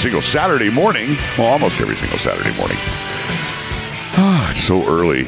[0.00, 1.14] single Saturday morning.
[1.36, 2.78] Well, almost every single Saturday morning.
[4.16, 5.24] Ah, it's so early.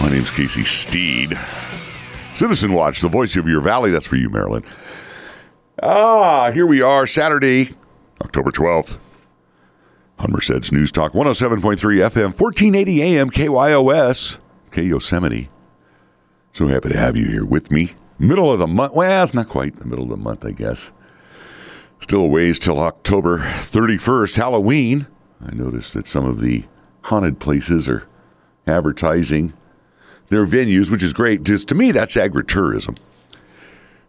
[0.00, 1.38] My name's Casey Steed.
[2.32, 3.90] Citizen Watch, the voice of your valley.
[3.90, 4.64] That's for you, Maryland.
[5.82, 7.68] Ah, here we are, Saturday,
[8.22, 8.96] October 12th.
[10.20, 14.38] On Merced's News Talk 107.3 FM, 1480 AM, KYOS,
[14.70, 15.50] K Yosemite.
[16.54, 17.92] So happy to have you here with me.
[18.18, 18.94] Middle of the month.
[18.94, 20.90] Well, it's not quite the middle of the month, I guess.
[22.00, 25.06] Still a ways till October 31st, Halloween.
[25.40, 26.64] I noticed that some of the
[27.02, 28.06] haunted places are
[28.66, 29.52] advertising
[30.28, 31.42] their venues, which is great.
[31.42, 32.96] Just to me, that's agritourism.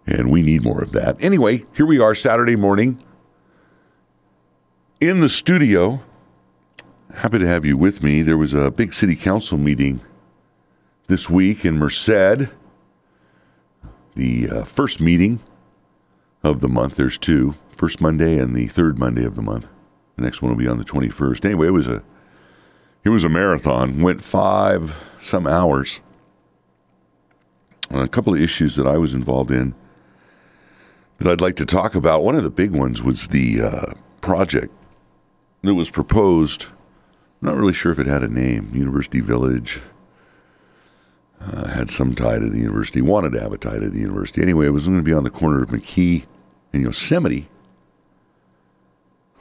[0.08, 1.22] And we need more of that.
[1.22, 3.02] Anyway, here we are Saturday morning
[5.02, 6.02] in the studio.
[7.14, 8.22] Happy to have you with me.
[8.22, 10.00] There was a big city council meeting
[11.08, 12.50] this week in Merced.
[14.16, 15.40] The uh, first meeting
[16.46, 16.96] of the month.
[16.96, 19.68] There's two first Monday and the third Monday of the month.
[20.16, 21.46] The next one will be on the 21st.
[21.46, 22.04] Anyway, it was a
[23.04, 24.02] it was a marathon.
[24.02, 26.02] Went five some hours.
[27.92, 29.76] a couple of issues that I was involved in
[31.18, 32.24] that I'd like to talk about.
[32.24, 34.74] One of the big ones was the uh, project
[35.62, 36.66] that was proposed.
[37.42, 38.72] I'm not really sure if it had a name.
[38.74, 39.80] University Village
[41.42, 43.02] uh, had some tie to the university.
[43.02, 44.42] Wanted to have a tie to the university.
[44.42, 46.26] Anyway, it was going to be on the corner of McKee
[46.76, 47.48] and Yosemite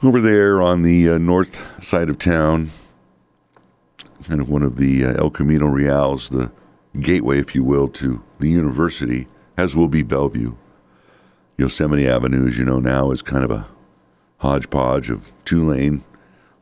[0.01, 2.71] over there on the uh, north side of town,
[4.23, 6.51] kind of one of the uh, El Camino Reals, the
[6.99, 10.55] gateway, if you will, to the university, as will be Bellevue.
[11.57, 13.67] Yosemite Avenue, as you know now, is kind of a
[14.37, 16.03] hodgepodge of two lane,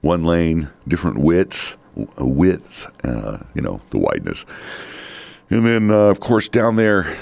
[0.02, 1.78] one lane, different widths,
[2.18, 4.46] widths, uh, you know, the wideness.
[5.50, 7.16] And then, uh, of course, down there,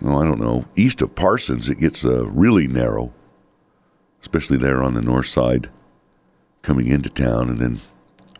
[0.00, 3.12] well, I don't know, east of Parsons, it gets uh, really narrow
[4.20, 5.68] especially there on the north side
[6.62, 7.48] coming into town.
[7.48, 7.80] And then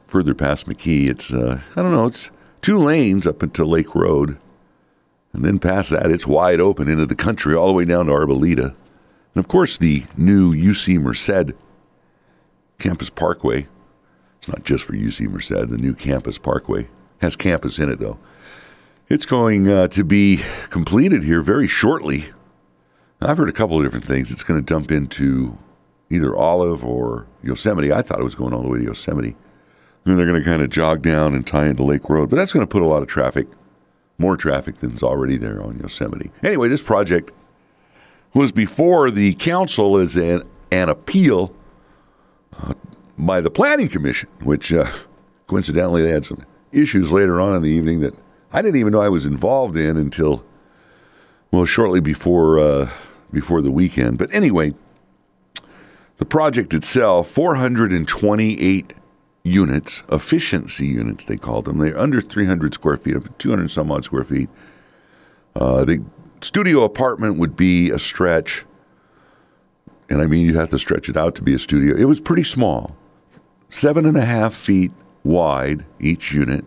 [0.07, 2.31] further past McKee, it's, uh, I don't know, it's
[2.63, 4.39] two lanes up until Lake Road.
[5.33, 8.13] And then past that, it's wide open into the country all the way down to
[8.13, 8.75] Arboleda.
[9.35, 11.55] And of course, the new UC Merced
[12.79, 13.67] Campus Parkway.
[14.39, 16.89] It's not just for UC Merced, the new Campus Parkway
[17.21, 18.19] has campus in it, though.
[19.11, 22.27] It's going uh, to be completed here very shortly.
[23.23, 24.31] I've heard a couple of different things.
[24.31, 25.57] It's going to dump into
[26.11, 27.91] either Olive or Yosemite.
[27.91, 29.31] I thought it was going all the way to Yosemite.
[29.31, 29.37] And
[30.05, 32.29] then they're going to kind of jog down and tie into Lake Road.
[32.29, 33.49] But that's going to put a lot of traffic,
[34.19, 36.31] more traffic than's already there on Yosemite.
[36.43, 37.31] Anyway, this project
[38.35, 41.55] was before the council as an, an appeal
[42.63, 42.75] uh,
[43.17, 44.87] by the Planning Commission, which uh,
[45.47, 48.15] coincidentally they had some issues later on in the evening that
[48.53, 50.45] I didn't even know I was involved in until,
[51.51, 52.91] well, shortly before uh,
[53.33, 54.19] before the weekend.
[54.19, 54.75] But anyway,
[56.17, 58.95] the project itself, 428
[59.45, 61.79] units, efficiency units, they called them.
[61.79, 64.49] They're under 300 square feet, 200 some odd square feet.
[65.55, 66.03] Uh, the
[66.41, 68.65] studio apartment would be a stretch,
[70.09, 71.97] and I mean, you'd have to stretch it out to be a studio.
[71.97, 72.97] It was pretty small,
[73.69, 74.93] seven and a half feet
[75.25, 76.65] wide each unit.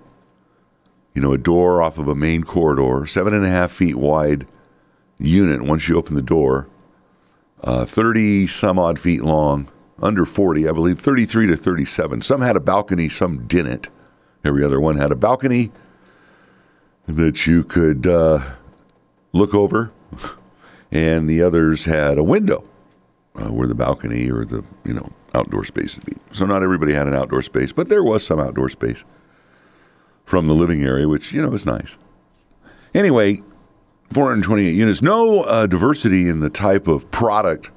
[1.14, 4.48] You know, a door off of a main corridor, seven and a half feet wide
[5.20, 6.68] unit once you open the door
[7.64, 9.70] uh, 30 some odd feet long,
[10.02, 12.22] under 40, I believe, 33 to 37.
[12.22, 13.90] Some had a balcony, some didn't.
[14.44, 15.72] Every other one had a balcony
[17.08, 18.40] that you could uh,
[19.34, 19.92] look over,
[20.92, 22.64] and the others had a window
[23.36, 26.16] uh, where the balcony or the you know outdoor space would be.
[26.34, 29.06] So not everybody had an outdoor space, but there was some outdoor space
[30.32, 31.98] from the living area, which you know is nice.
[32.94, 33.42] Anyway,
[34.12, 35.02] 428 units.
[35.02, 37.70] No uh, diversity in the type of product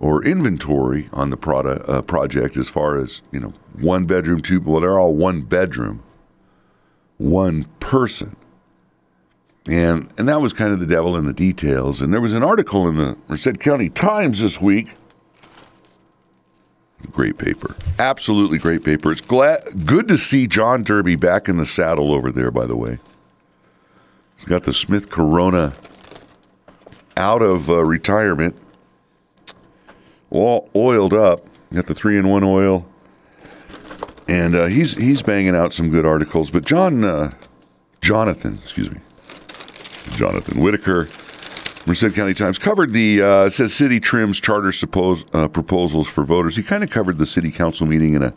[0.00, 4.60] or inventory on the product uh, project as far as you know one bedroom, two.
[4.60, 6.02] Well, they're all one bedroom,
[7.18, 8.34] one person,
[9.68, 12.00] and and that was kind of the devil in the details.
[12.00, 14.96] And there was an article in the Merced County Times this week.
[17.10, 19.12] Great paper, absolutely great paper.
[19.12, 22.50] It's glad good to see John Derby back in the saddle over there.
[22.50, 22.98] By the way.
[24.42, 25.72] He's got the Smith Corona
[27.16, 28.56] out of uh, retirement,
[30.30, 31.46] all oiled up.
[31.72, 32.84] Got the three in one oil,
[34.26, 36.50] and uh, he's he's banging out some good articles.
[36.50, 37.30] But John, uh,
[38.00, 38.98] Jonathan, excuse me,
[40.10, 41.08] Jonathan Whitaker,
[41.86, 46.56] Merced County Times covered the uh, says city trims charter suppose, uh, proposals for voters.
[46.56, 48.34] He kind of covered the city council meeting in a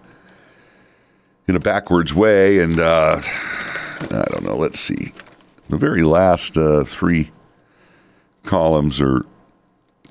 [1.48, 4.56] in a backwards way, and uh, I don't know.
[4.56, 5.14] Let's see
[5.70, 7.32] the very last uh, three
[8.44, 9.26] columns are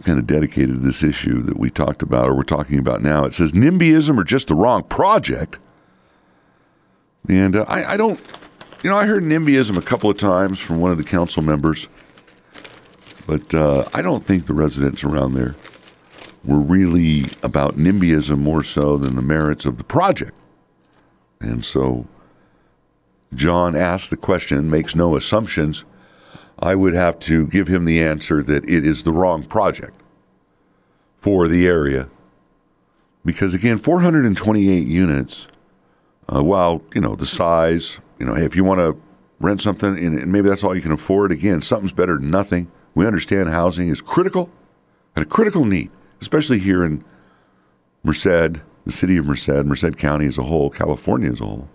[0.02, 3.24] kind of dedicated to this issue that we talked about or we're talking about now.
[3.24, 5.58] It says NIMBYism or just the wrong project.
[7.28, 8.20] And uh, I, I don't,
[8.82, 11.88] you know, I heard NIMBYism a couple of times from one of the council members,
[13.26, 15.54] but uh, I don't think the residents around there
[16.44, 20.32] were really about NIMBYism more so than the merits of the project.
[21.40, 22.06] And so
[23.34, 25.84] John asks the question, makes no assumptions.
[26.58, 30.00] I would have to give him the answer that it is the wrong project
[31.16, 32.08] for the area.
[33.24, 35.48] Because again, 428 units,
[36.28, 39.00] uh, while, you know, the size, you know, hey, if you want to
[39.40, 42.70] rent something and maybe that's all you can afford, again, something's better than nothing.
[42.94, 44.50] We understand housing is critical
[45.16, 47.04] and a critical need, especially here in
[48.02, 51.68] Merced, the city of Merced, Merced County as a whole, California as a whole.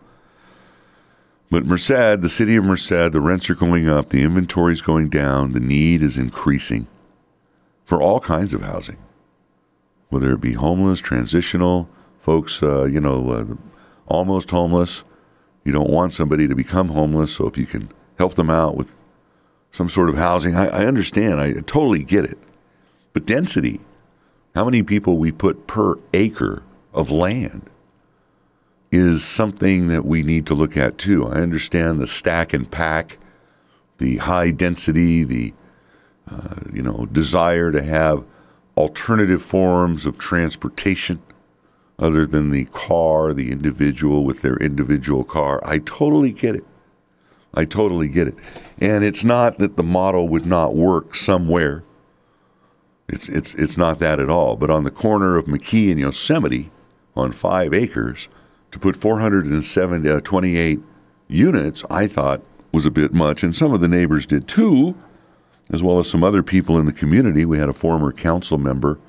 [1.49, 5.09] But Merced, the city of Merced, the rents are going up, the inventory is going
[5.09, 6.87] down, the need is increasing
[7.85, 8.99] for all kinds of housing,
[10.09, 11.89] whether it be homeless, transitional,
[12.19, 13.45] folks, uh, you know, uh,
[14.05, 15.03] almost homeless.
[15.65, 17.89] You don't want somebody to become homeless, so if you can
[18.19, 18.95] help them out with
[19.71, 22.37] some sort of housing, I, I understand, I totally get it.
[23.13, 23.79] But density,
[24.55, 26.63] how many people we put per acre
[26.93, 27.69] of land
[28.91, 31.27] is something that we need to look at too.
[31.27, 33.17] I understand the stack and pack,
[33.97, 35.53] the high density, the
[36.31, 38.23] uh, you know desire to have
[38.77, 41.21] alternative forms of transportation
[41.99, 45.59] other than the car, the individual with their individual car.
[45.65, 46.65] I totally get it.
[47.53, 48.35] I totally get it.
[48.79, 51.83] And it's not that the model would not work somewhere.
[53.07, 54.55] It's it's it's not that at all.
[54.55, 56.71] But on the corner of McKee and Yosemite,
[57.15, 58.29] on five acres,
[58.71, 60.81] to put 428 uh,
[61.27, 62.41] units, I thought
[62.71, 64.95] was a bit much, and some of the neighbors did too,
[65.71, 67.45] as well as some other people in the community.
[67.45, 68.99] We had a former council member,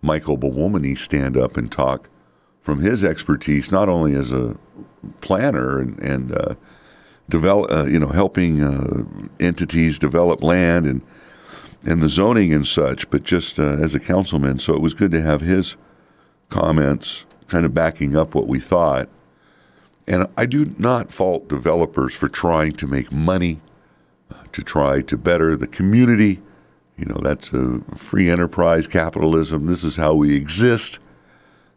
[0.00, 2.08] Michael Belluomini, stand up and talk
[2.62, 4.56] from his expertise, not only as a
[5.20, 6.54] planner and, and uh,
[7.28, 9.04] develop, uh, you know, helping uh,
[9.40, 11.02] entities develop land and
[11.84, 14.58] and the zoning and such, but just uh, as a councilman.
[14.58, 15.76] So it was good to have his
[16.48, 19.08] comments kind of backing up what we thought.
[20.08, 23.60] And I do not fault developers for trying to make money,
[24.32, 26.40] uh, to try to better the community.
[26.96, 29.66] You know, that's a free enterprise capitalism.
[29.66, 30.98] This is how we exist.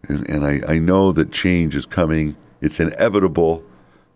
[0.07, 2.35] And, and I, I know that change is coming.
[2.61, 3.63] It's inevitable.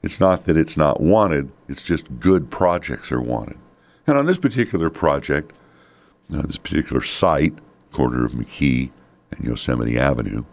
[0.04, 3.58] It's not that it's not wanted, it's just good projects are wanted.
[4.06, 5.54] And on this particular project,
[6.34, 7.58] uh, this particular site,
[7.92, 8.92] corner of McKee
[9.32, 10.44] and Yosemite Avenue,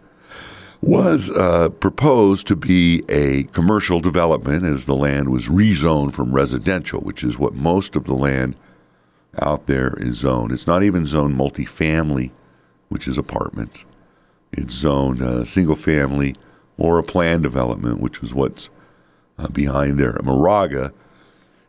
[0.82, 7.00] was uh, proposed to be a commercial development as the land was rezoned from residential,
[7.00, 8.56] which is what most of the land
[9.40, 10.52] out there is zoned.
[10.52, 12.30] It's not even zoned multifamily,
[12.88, 13.84] which is apartments.
[14.52, 16.34] It's zoned uh, single family
[16.78, 18.70] or a planned development, which is what's
[19.40, 20.18] uh, behind there.
[20.22, 20.92] Moraga,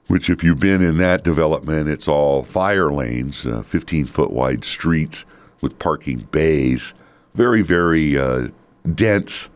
[0.07, 4.63] which if you've been in that development, it's all fire lanes, uh, 15 foot wide
[4.63, 5.25] streets
[5.61, 6.93] with parking bays.
[7.33, 8.49] Very, very uh,
[8.93, 9.49] dense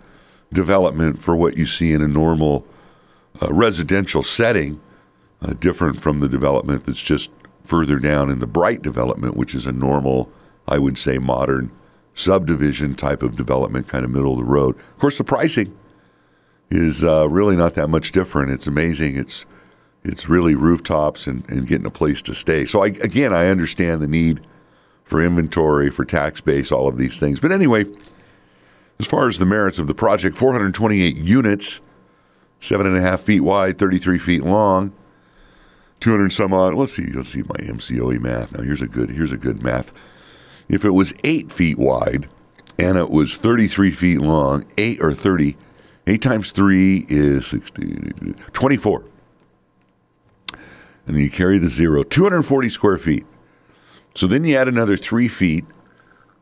[0.53, 2.65] development for what you see in a normal
[3.49, 4.79] residential setting,
[5.59, 7.31] different from the development that's just
[7.65, 10.31] further down in the Bright development, which is a normal,
[10.69, 11.69] I would say, modern
[12.13, 14.77] subdivision type of development, kind of middle of the road.
[14.77, 15.75] Of course, the pricing
[16.71, 18.51] is uh, really not that much different.
[18.51, 19.17] It's amazing.
[19.17, 19.45] It's
[20.03, 22.65] it's really rooftops and, and getting a place to stay.
[22.65, 24.41] So I, again, I understand the need
[25.03, 27.39] for inventory, for tax base, all of these things.
[27.39, 27.85] But anyway,
[28.99, 31.81] as far as the merits of the project, 428 units,
[32.59, 34.93] seven and a half feet wide, 33 feet long,
[36.01, 36.75] 200 some odd.
[36.75, 37.07] Let's see.
[37.07, 38.51] Let's see my MCOE math.
[38.51, 39.09] Now here's a good.
[39.09, 39.91] Here's a good math.
[40.69, 42.27] If it was eight feet wide
[42.77, 45.55] and it was 33 feet long, eight or 30,
[46.07, 49.03] eight times three is 60, 24.
[51.07, 53.25] And then you carry the zero, 240 square feet.
[54.15, 55.65] So then you add another three feet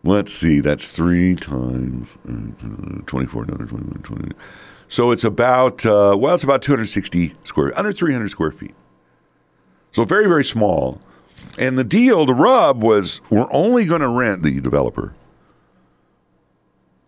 [0.05, 4.31] Let's see, that's three times uh, 24, another 21, 20.
[4.89, 8.75] So it's about, uh, well, it's about 260 square, under 300 square feet.
[9.93, 10.99] So very, very small.
[11.57, 15.13] And the deal, the rub was we're only going to rent the developer.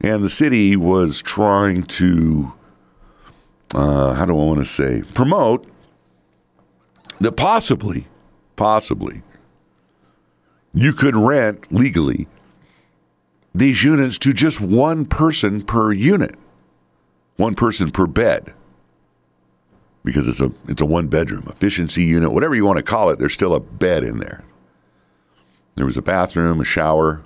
[0.02, 2.54] And the city was trying to,
[3.74, 5.68] uh, how do I want to say, promote
[7.22, 8.08] that possibly,
[8.56, 9.22] possibly,
[10.74, 12.28] you could rent legally
[13.56, 16.36] these units to just one person per unit,
[17.38, 18.54] one person per bed,
[20.04, 23.18] because it's a it's a one bedroom efficiency unit, whatever you want to call it.
[23.18, 24.44] There's still a bed in there,
[25.76, 27.24] There was a bathroom, a shower,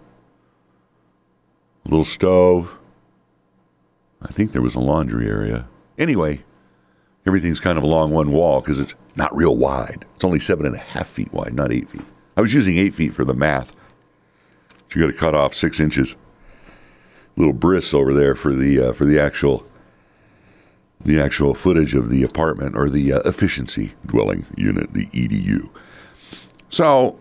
[1.85, 2.77] little stove.
[4.21, 5.67] I think there was a laundry area.
[5.97, 6.43] Anyway,
[7.25, 10.05] everything's kind of along one wall because it's not real wide.
[10.15, 12.01] It's only seven and a half feet wide, not eight feet.
[12.37, 13.75] I was using eight feet for the math.
[14.93, 16.15] you got to cut off six inches.
[17.35, 19.65] Little bris over there for the uh, for the actual
[21.05, 25.69] the actual footage of the apartment or the uh, efficiency dwelling unit, the EDU.
[26.69, 27.17] So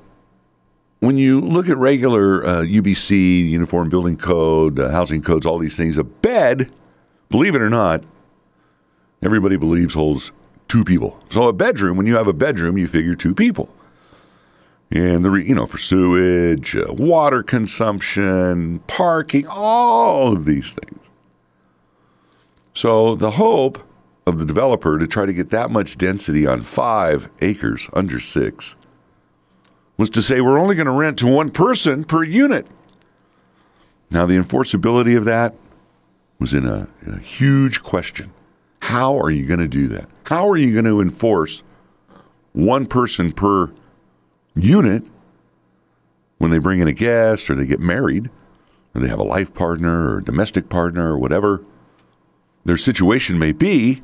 [1.00, 5.76] when you look at regular uh, UBC, Uniform Building Code, uh, housing codes, all these
[5.76, 6.70] things, a bed,
[7.30, 8.02] believe it or not,
[9.22, 10.32] everybody believes holds
[10.66, 11.18] two people.
[11.30, 13.72] So a bedroom, when you have a bedroom, you figure two people.
[14.90, 21.00] And the re, you know for sewage, uh, water consumption, parking, all of these things.
[22.72, 23.86] So the hope
[24.26, 28.76] of the developer to try to get that much density on five acres under six
[29.98, 32.66] was to say we're only going to rent to one person per unit.
[34.10, 35.54] Now, the enforceability of that
[36.38, 38.32] was in a, in a huge question.
[38.80, 40.08] How are you going to do that?
[40.24, 41.62] How are you going to enforce
[42.52, 43.70] one person per
[44.54, 45.02] unit
[46.38, 48.30] when they bring in a guest or they get married
[48.94, 51.62] or they have a life partner or domestic partner or whatever
[52.64, 54.00] their situation may be?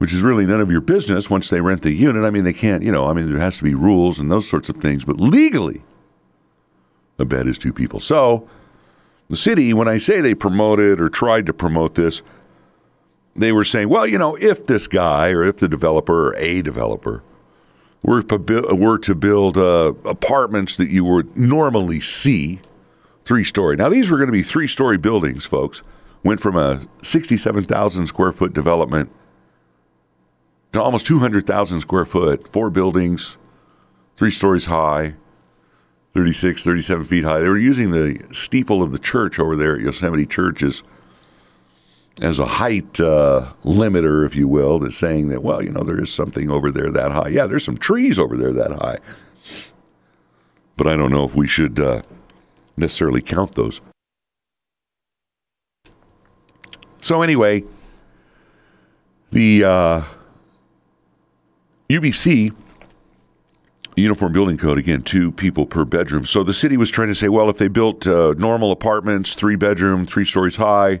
[0.00, 2.24] Which is really none of your business once they rent the unit.
[2.24, 4.48] I mean, they can't, you know, I mean, there has to be rules and those
[4.48, 5.82] sorts of things, but legally,
[7.18, 8.00] a bed is two people.
[8.00, 8.48] So,
[9.28, 12.22] the city, when I say they promoted or tried to promote this,
[13.36, 16.62] they were saying, well, you know, if this guy or if the developer or a
[16.62, 17.22] developer
[18.02, 18.24] were,
[18.74, 22.58] were to build uh, apartments that you would normally see
[23.26, 23.76] three story.
[23.76, 25.82] Now, these were going to be three story buildings, folks.
[26.24, 29.12] Went from a 67,000 square foot development
[30.72, 33.38] to almost 200,000 square foot, four buildings,
[34.16, 35.14] three stories high,
[36.14, 37.40] 36, 37 feet high.
[37.40, 40.82] They were using the steeple of the church over there at Yosemite Church as,
[42.20, 46.00] as a height uh, limiter, if you will, that's saying that, well, you know, there
[46.00, 47.28] is something over there that high.
[47.28, 48.98] Yeah, there's some trees over there that high.
[50.76, 52.02] But I don't know if we should uh,
[52.76, 53.80] necessarily count those.
[57.02, 57.64] So, anyway,
[59.30, 59.64] the.
[59.64, 60.02] Uh,
[61.90, 62.54] UBC,
[63.96, 66.24] Uniform Building Code, again, two people per bedroom.
[66.24, 69.56] So the city was trying to say, well, if they built uh, normal apartments, three
[69.56, 71.00] bedroom, three stories high,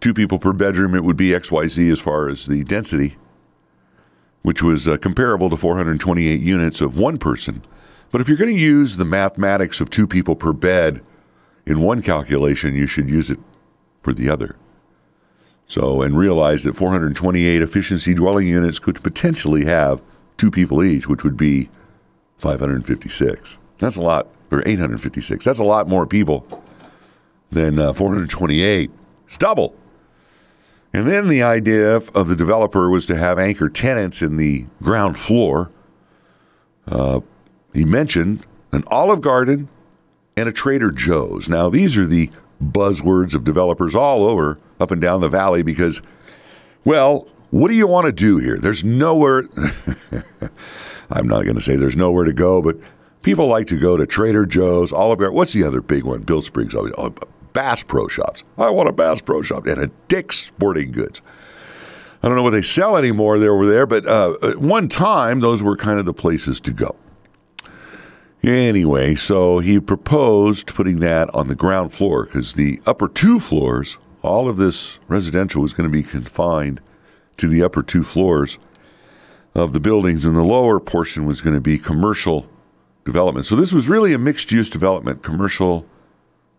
[0.00, 3.16] two people per bedroom, it would be XYZ as far as the density,
[4.42, 7.64] which was uh, comparable to 428 units of one person.
[8.12, 11.00] But if you're going to use the mathematics of two people per bed
[11.64, 13.38] in one calculation, you should use it
[14.02, 14.56] for the other.
[15.66, 20.02] So, and realized that 428 efficiency dwelling units could potentially have
[20.36, 21.70] two people each, which would be
[22.38, 23.58] 556.
[23.78, 25.44] That's a lot, or 856.
[25.44, 26.46] That's a lot more people
[27.50, 28.90] than uh, 428.
[29.26, 29.74] It's double.
[30.92, 35.18] And then the idea of the developer was to have anchor tenants in the ground
[35.18, 35.70] floor.
[36.86, 37.20] Uh,
[37.72, 39.68] he mentioned an Olive Garden
[40.36, 41.48] and a Trader Joe's.
[41.48, 42.30] Now, these are the
[42.72, 46.02] buzzwords of developers all over up and down the valley because,
[46.84, 48.58] well, what do you want to do here?
[48.58, 49.44] There's nowhere.
[51.10, 52.76] I'm not going to say there's nowhere to go, but
[53.22, 55.30] people like to go to Trader Joe's, Oliver.
[55.30, 56.22] What's the other big one?
[56.22, 56.92] Bill always.
[56.98, 57.14] Oh,
[57.52, 58.42] Bass Pro Shops.
[58.58, 61.22] I want a Bass Pro Shop and a Dick's Sporting Goods.
[62.22, 65.40] I don't know what they sell anymore there over there, but uh, at one time
[65.40, 66.96] those were kind of the places to go.
[68.46, 73.96] Anyway, so he proposed putting that on the ground floor because the upper two floors,
[74.22, 76.80] all of this residential was going to be confined
[77.38, 78.58] to the upper two floors
[79.54, 82.46] of the buildings, and the lower portion was going to be commercial
[83.04, 83.46] development.
[83.46, 85.86] So this was really a mixed use development, commercial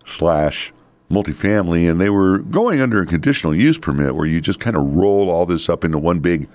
[0.06, 0.74] slash
[1.12, 4.96] multifamily, and they were going under a conditional use permit where you just kind of
[4.96, 6.50] roll all this up into one big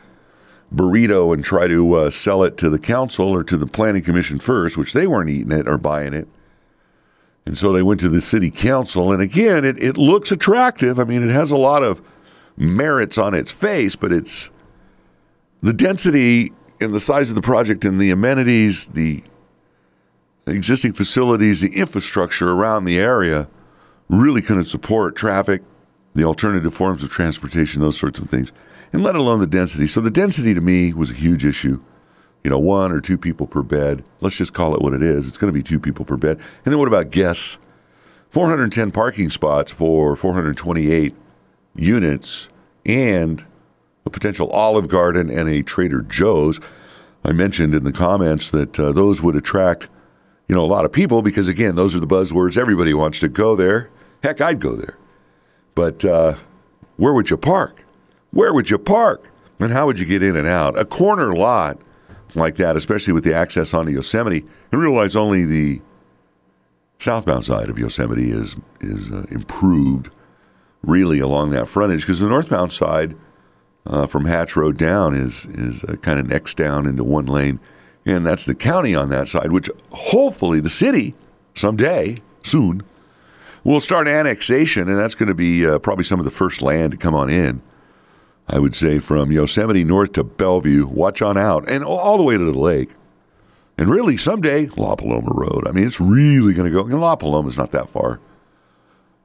[0.75, 4.39] burrito and try to uh, sell it to the council or to the planning commission
[4.39, 6.29] first, which they weren't eating it or buying it.
[7.47, 9.13] And so they went to the city council.
[9.13, 11.01] And again, it, it looks attractive.
[11.01, 12.01] I mean, it has a lot of
[12.57, 14.51] merits on its face, but it's
[15.63, 19.23] the density and the size of the project and the amenities, the
[20.47, 23.49] existing facilities, the infrastructure around the area
[24.09, 25.63] really couldn't support traffic,
[26.15, 28.53] the alternative forms of transportation, those sorts of things
[28.93, 29.87] and let alone the density.
[29.87, 31.81] So the density to me was a huge issue.
[32.45, 34.03] You know, one or two people per bed.
[34.21, 35.29] Let's just call it what it is.
[35.29, 36.39] It's going to be two people per bed.
[36.65, 37.59] And then what about guests?
[38.31, 41.15] 410 parking spots for 428
[41.75, 42.49] units
[42.87, 43.45] and
[44.07, 46.61] a potential Olive Garden and a Trader Joe's.
[47.25, 49.89] I mentioned in the comments that uh, those would attract
[50.51, 52.57] you know, a lot of people because again, those are the buzzwords.
[52.59, 53.89] Everybody wants to go there.
[54.25, 54.99] Heck, I'd go there.
[55.77, 56.35] But uh,
[56.97, 57.85] where would you park?
[58.31, 59.25] Where would you park?
[59.59, 60.79] And how would you get in and out?
[60.79, 61.79] A corner lot
[62.35, 65.81] like that, especially with the access onto Yosemite, and realize only the
[66.99, 70.11] southbound side of Yosemite is is uh, improved
[70.83, 73.17] really along that frontage because the northbound side
[73.87, 77.61] uh, from Hatch Road down is is uh, kind of next down into one lane,
[78.07, 81.15] and that's the county on that side, which hopefully the city
[81.55, 82.83] someday soon
[83.65, 86.93] will start annexation, and that's going to be uh, probably some of the first land
[86.93, 87.61] to come on in.
[88.53, 92.37] I would say from Yosemite north to Bellevue, watch on out, and all the way
[92.37, 92.91] to the lake.
[93.79, 95.69] And really, someday, La Paloma Road.
[95.69, 96.85] I mean, it's really going to go.
[96.85, 98.21] And La Paloma is not that far,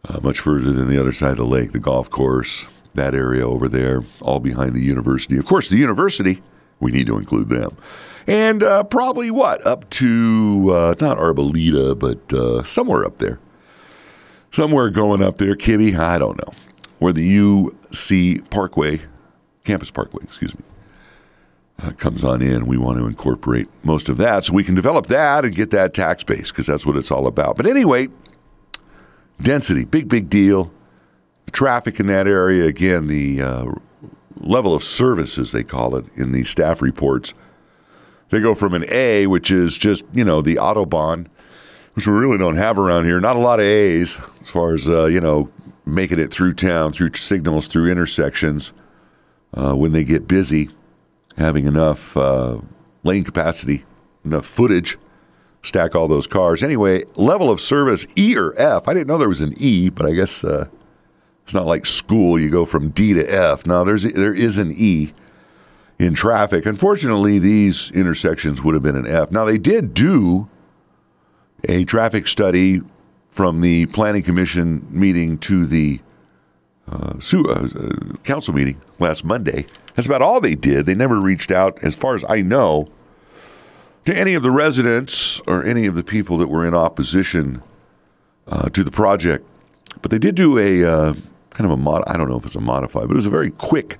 [0.07, 3.45] uh, much further than the other side of the lake, the golf course, that area
[3.45, 5.37] over there, all behind the university.
[5.37, 6.41] Of course, the university,
[6.79, 7.75] we need to include them.
[8.27, 9.65] And uh, probably what?
[9.65, 13.39] Up to, uh, not Arboleda, but uh, somewhere up there.
[14.51, 16.53] Somewhere going up there, Kibby, I don't know.
[16.99, 19.01] Where the UC Parkway
[19.65, 20.63] Campus Parkway, excuse me,
[21.79, 22.67] uh, comes on in.
[22.67, 25.93] We want to incorporate most of that so we can develop that and get that
[25.93, 27.57] tax base because that's what it's all about.
[27.57, 28.07] But anyway,
[29.41, 30.71] density, big, big deal.
[31.45, 33.65] The traffic in that area, again, the uh,
[34.37, 37.33] level of service, as they call it in the staff reports,
[38.29, 41.27] they go from an A, which is just, you know, the Autobahn,
[41.93, 43.19] which we really don't have around here.
[43.19, 45.49] Not a lot of A's as far as, uh, you know,
[45.85, 48.73] making it through town, through signals, through intersections
[49.53, 50.69] uh, when they get busy,
[51.37, 52.59] having enough uh,
[53.03, 53.85] lane capacity,
[54.23, 54.97] enough footage,
[55.61, 56.63] stack all those cars.
[56.63, 58.87] Anyway, level of service E or F.
[58.87, 60.67] I didn't know there was an E, but I guess uh,
[61.43, 62.39] it's not like school.
[62.39, 63.65] You go from D to F.
[63.65, 65.13] No, there's there is an E
[65.99, 66.65] in traffic.
[66.65, 69.31] Unfortunately, these intersections would have been an F.
[69.31, 70.49] Now they did do
[71.67, 72.81] a traffic study
[73.29, 75.99] from the planning commission meeting to the
[76.91, 77.67] uh, uh,
[78.23, 79.65] council meeting last Monday.
[79.95, 80.85] That's about all they did.
[80.85, 82.87] They never reached out, as far as I know,
[84.05, 87.61] to any of the residents or any of the people that were in opposition
[88.47, 89.45] uh, to the project.
[90.01, 91.13] But they did do a uh,
[91.49, 92.03] kind of a mod.
[92.05, 93.97] I don't know if it's a modified, but it was a very quick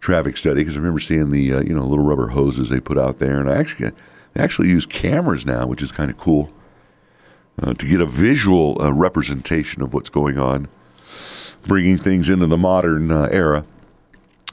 [0.00, 2.98] traffic study because I remember seeing the uh, you know little rubber hoses they put
[2.98, 3.90] out there, and I actually
[4.34, 6.50] they actually use cameras now, which is kind of cool
[7.60, 10.68] uh, to get a visual representation of what's going on
[11.64, 13.64] bringing things into the modern uh, era.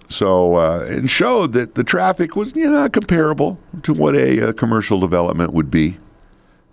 [0.10, 4.54] So uh, it showed that the traffic was you know comparable to what a, a,
[4.54, 5.98] commercial development would be,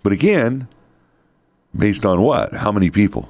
[0.01, 0.67] but again,
[1.75, 2.53] based on what?
[2.53, 3.29] How many people?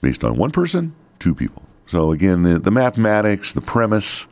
[0.00, 1.62] Based on one person, two people.
[1.86, 4.26] So again, the, the mathematics, the premise,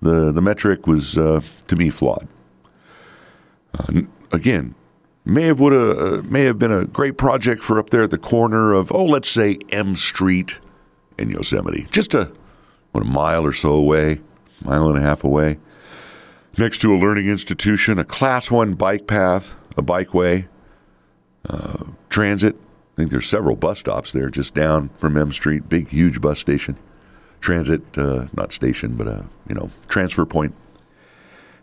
[0.00, 2.28] the the metric was uh, to me flawed.
[3.76, 4.74] Uh, again,
[5.24, 8.18] may have would uh, may have been a great project for up there at the
[8.18, 10.60] corner of oh let's say M Street
[11.18, 12.30] in Yosemite, just a
[12.92, 14.20] what a mile or so away,
[14.62, 15.58] mile and a half away,
[16.56, 20.46] next to a learning institution, a Class One bike path, a bikeway,
[21.48, 22.56] uh, transit.
[22.56, 25.68] I think there's several bus stops there, just down from M Street.
[25.68, 26.76] Big, huge bus station,
[27.40, 30.54] transit, uh, not station, but a you know transfer point.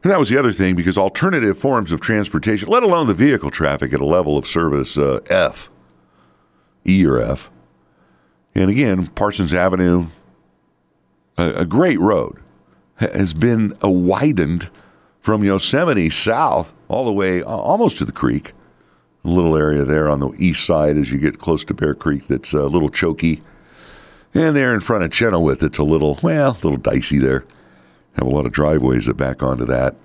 [0.03, 3.49] And that was the other thing because alternative forms of transportation, let alone the vehicle
[3.49, 5.71] traffic at a level of service uh, F,
[6.87, 7.49] E or F,
[8.55, 10.07] and again, Parsons Avenue,
[11.37, 12.39] a, a great road,
[12.95, 14.69] has been widened
[15.19, 18.53] from Yosemite south all the way almost to the creek.
[19.23, 22.27] A little area there on the east side as you get close to Bear Creek
[22.27, 23.41] that's a little choky.
[24.35, 27.43] And there in front of Chenoweth, it's a little, well, a little dicey there.
[28.13, 29.95] Have a lot of driveways that back onto that.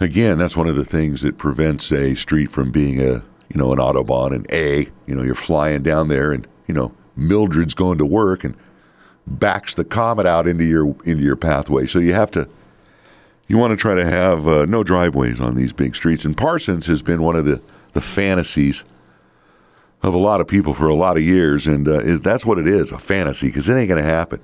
[0.00, 3.14] Again, that's one of the things that prevents a street from being a,
[3.48, 4.88] you know, an autobahn, an A.
[5.06, 8.54] You know, you're flying down there and, you know, Mildred's going to work and
[9.26, 11.86] backs the comet out into your into your pathway.
[11.86, 12.48] So you have to
[13.46, 16.24] you want to try to have uh, no driveways on these big streets.
[16.24, 17.60] And Parsons has been one of the
[17.92, 18.84] the fantasies
[20.02, 22.58] of a lot of people for a lot of years, and uh, is, that's what
[22.58, 24.40] it is a fantasy because it ain't going to happen.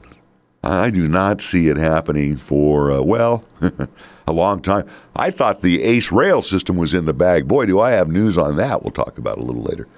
[0.63, 3.45] I do not see it happening for uh, well
[4.27, 4.87] a long time.
[5.17, 7.49] I thought the ACE rail system was in the bag.
[7.49, 8.83] Boy, do I have news on that.
[8.83, 9.89] We'll talk about a little later.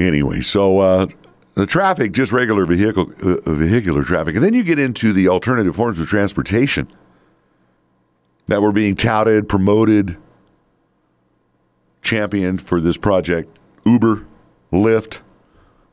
[0.00, 1.06] Anyway, so uh,
[1.54, 5.76] the traffic, just regular vehicle uh, vehicular traffic, and then you get into the alternative
[5.76, 6.88] forms of transportation
[8.46, 10.16] that were being touted, promoted,
[12.02, 14.26] championed for this project: Uber,
[14.72, 15.20] Lyft,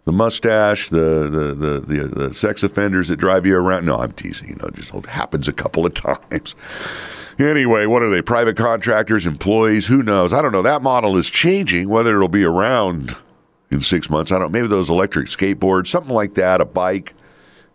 [0.05, 3.85] the mustache, the the, the the the sex offenders that drive you around.
[3.85, 4.49] No, I'm teasing.
[4.49, 5.93] You know, just happens a couple of
[6.31, 6.55] times.
[7.39, 8.21] Anyway, what are they?
[8.21, 9.85] Private contractors, employees?
[9.85, 10.31] Who knows?
[10.31, 10.61] I don't know.
[10.63, 11.89] That model is changing.
[11.89, 13.15] Whether it'll be around
[13.69, 14.51] in six months, I don't.
[14.51, 16.61] Maybe those electric skateboards, something like that.
[16.61, 17.13] A bike.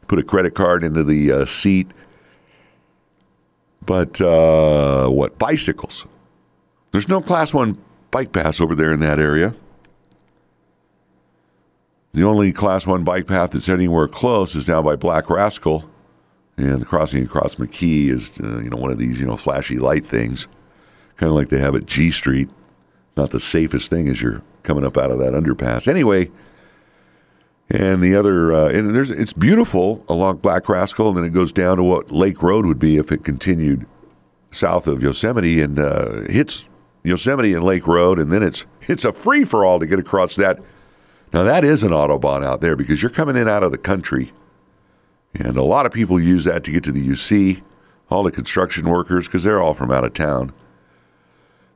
[0.08, 1.90] Put a credit card into the uh, seat.
[3.84, 6.06] But uh, what bicycles?
[6.92, 7.78] There's no class one
[8.10, 9.54] bike paths over there in that area.
[12.14, 15.88] The only class one bike path that's anywhere close is down by Black Rascal,
[16.58, 19.78] and the crossing across McKee is uh, you know one of these you know flashy
[19.78, 20.46] light things,
[21.16, 22.50] kind of like they have at G Street.
[23.16, 25.86] Not the safest thing as you're coming up out of that underpass.
[25.88, 26.30] Anyway,
[27.68, 31.52] and the other uh, and there's it's beautiful along Black Rascal, and then it goes
[31.52, 33.86] down to what Lake Road would be if it continued
[34.50, 36.68] south of Yosemite and uh, hits
[37.04, 40.36] Yosemite and Lake Road, and then it's it's a free for all to get across
[40.36, 40.60] that
[41.32, 44.32] now, that is an Autobahn out there because you're coming in out of the country.
[45.34, 47.62] And a lot of people use that to get to the UC,
[48.10, 50.52] all the construction workers, because they're all from out of town.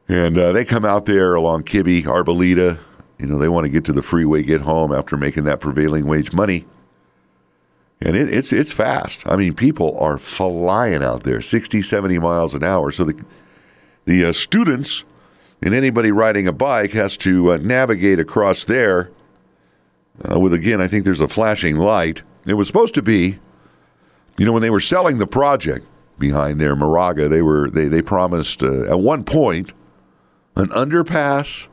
[0.08, 2.78] And uh, they come out there along Kibby, Arboleda.
[3.18, 6.06] You know, they want to get to the freeway, get home after making that prevailing
[6.06, 6.66] wage money.
[8.00, 9.26] And it, it's it's fast.
[9.26, 12.92] I mean, people are flying out there, 60, 70 miles an hour.
[12.92, 13.24] So the,
[14.04, 15.04] the uh, students
[15.62, 19.10] and anybody riding a bike has to uh, navigate across there
[20.30, 22.22] uh, with again, I think there's a flashing light.
[22.46, 23.38] It was supposed to be,
[24.38, 25.86] you know, when they were selling the project
[26.18, 29.72] behind there, Moraga, they were they they promised uh, at one point
[30.56, 31.68] an underpass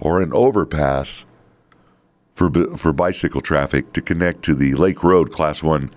[0.00, 1.26] or an overpass
[2.34, 5.90] for for bicycle traffic to connect to the Lake Road Class One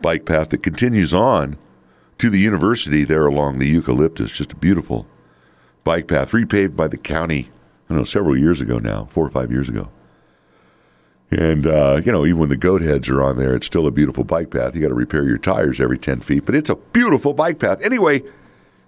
[0.00, 1.56] bike path that continues on
[2.18, 4.32] to the university there along the eucalyptus.
[4.32, 5.06] Just a beautiful
[5.84, 7.48] bike path, repaved by the county.
[7.48, 9.90] I don't know several years ago now, four or five years ago.
[11.30, 13.90] And, uh, you know, even when the goat heads are on there, it's still a
[13.90, 14.74] beautiful bike path.
[14.74, 17.82] You got to repair your tires every 10 feet, but it's a beautiful bike path.
[17.84, 18.22] Anyway,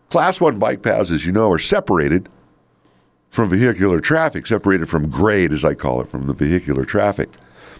[0.08, 2.30] class one bike paths, as you know, are separated
[3.30, 7.30] from vehicular traffic, separated from grade, as I call it, from the vehicular traffic.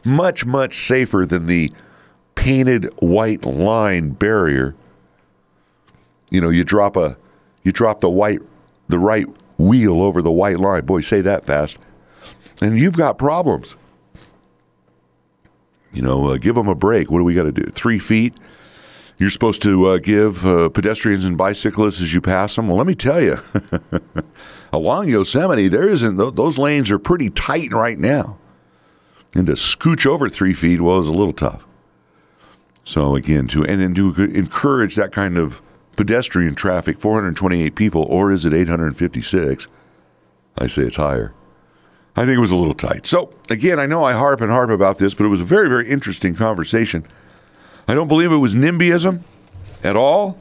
[0.05, 1.73] Much, much safer than the
[2.35, 4.75] painted white line barrier.
[6.31, 7.17] You know, you drop a,
[7.65, 8.41] you drop the white,
[8.89, 9.27] the right
[9.59, 10.87] wheel over the white line.
[10.87, 11.79] Boy, say that fast.
[12.63, 13.77] And you've got problems.
[15.93, 17.11] You know, uh, give them a break.
[17.11, 17.65] What do we got to do?
[17.65, 18.35] Three feet?
[19.21, 22.69] You're supposed to uh, give uh, pedestrians and bicyclists as you pass them.
[22.69, 23.37] Well, let me tell you,
[24.73, 26.17] along Yosemite, there isn't.
[26.17, 28.39] Those lanes are pretty tight right now,
[29.35, 31.67] and to scooch over three feet well is a little tough.
[32.85, 35.61] So again, to and then to encourage that kind of
[35.97, 39.69] pedestrian traffic, 428 people, or is it 856?
[40.57, 41.35] I say it's higher.
[42.17, 43.07] I think it was a little tight.
[43.07, 45.69] So, again, I know I harp and harp about this, but it was a very,
[45.69, 47.07] very interesting conversation.
[47.89, 49.21] I don't believe it was NIMBYism
[49.83, 50.39] at all.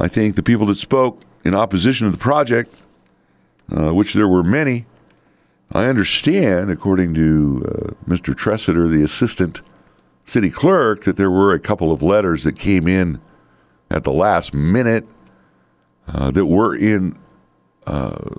[0.00, 2.74] I think the people that spoke in opposition to the project,
[3.76, 4.86] uh, which there were many,
[5.72, 8.34] I understand, according to uh, Mr.
[8.34, 9.62] Tressiter, the assistant
[10.24, 13.20] city clerk, that there were a couple of letters that came in
[13.90, 15.06] at the last minute
[16.08, 17.18] uh, that were in
[17.86, 18.34] uh,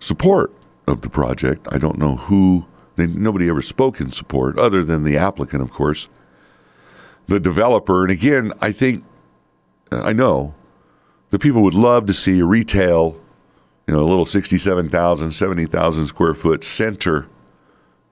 [0.00, 0.52] support
[0.86, 1.66] of the project.
[1.70, 2.64] I don't know who,
[2.96, 6.08] they, nobody ever spoke in support other than the applicant, of course,
[7.28, 8.02] the developer.
[8.02, 9.04] And again, I think,
[9.90, 10.54] I know
[11.30, 13.20] the people would love to see a retail,
[13.86, 17.26] you know, a little 67,000, 70,000 square foot center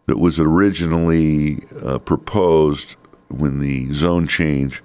[0.07, 2.97] that was originally uh, proposed
[3.29, 4.83] when the zone change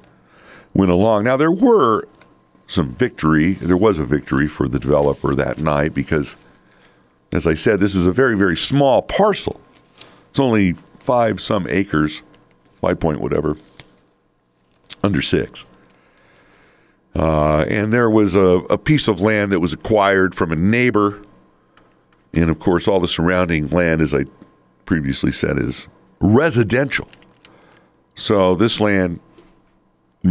[0.74, 1.24] went along.
[1.24, 2.08] Now, there were
[2.68, 3.54] some victory.
[3.54, 6.38] There was a victory for the developer that night because
[7.36, 9.60] as I said, this is a very, very small parcel.
[10.30, 12.22] It's only five some acres,
[12.82, 13.58] five point whatever,
[15.04, 15.66] under six.
[17.16, 21.22] Uh, and there was a, a piece of land that was acquired from a neighbor.
[22.34, 24.26] And of course, all the surrounding land, as I
[24.86, 25.88] previously said, is
[26.20, 27.08] residential.
[28.16, 29.20] So this land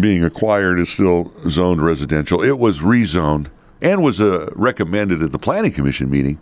[0.00, 2.42] being acquired is still zoned residential.
[2.42, 3.46] It was rezoned
[3.80, 6.38] and was uh, recommended at the Planning Commission meeting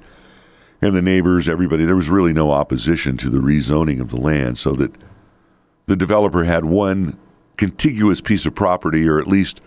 [0.82, 4.58] and the neighbors, everybody, there was really no opposition to the rezoning of the land,
[4.58, 4.92] so that
[5.86, 7.16] the developer had one
[7.56, 9.60] contiguous piece of property, or at least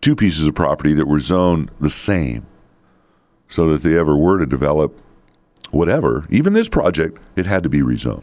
[0.00, 2.46] two pieces of property that were zoned the same,
[3.48, 4.98] so that they ever were to develop
[5.70, 8.22] whatever, even this project, it had to be rezoned.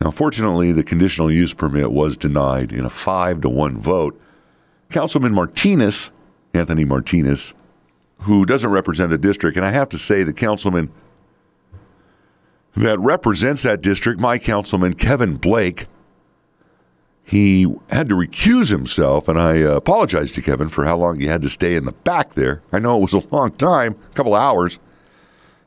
[0.00, 4.18] Now, fortunately, the conditional use permit was denied in a five to one vote.
[4.90, 6.10] Councilman Martinez,
[6.54, 7.54] Anthony Martinez,
[8.20, 10.90] who doesn't represent the district, and I have to say that Councilman
[12.76, 15.86] that represents that district, my councilman Kevin Blake.
[17.30, 21.26] He had to recuse himself, and I uh, apologize to Kevin for how long he
[21.26, 22.60] had to stay in the back there.
[22.72, 24.80] I know it was a long time, a couple hours,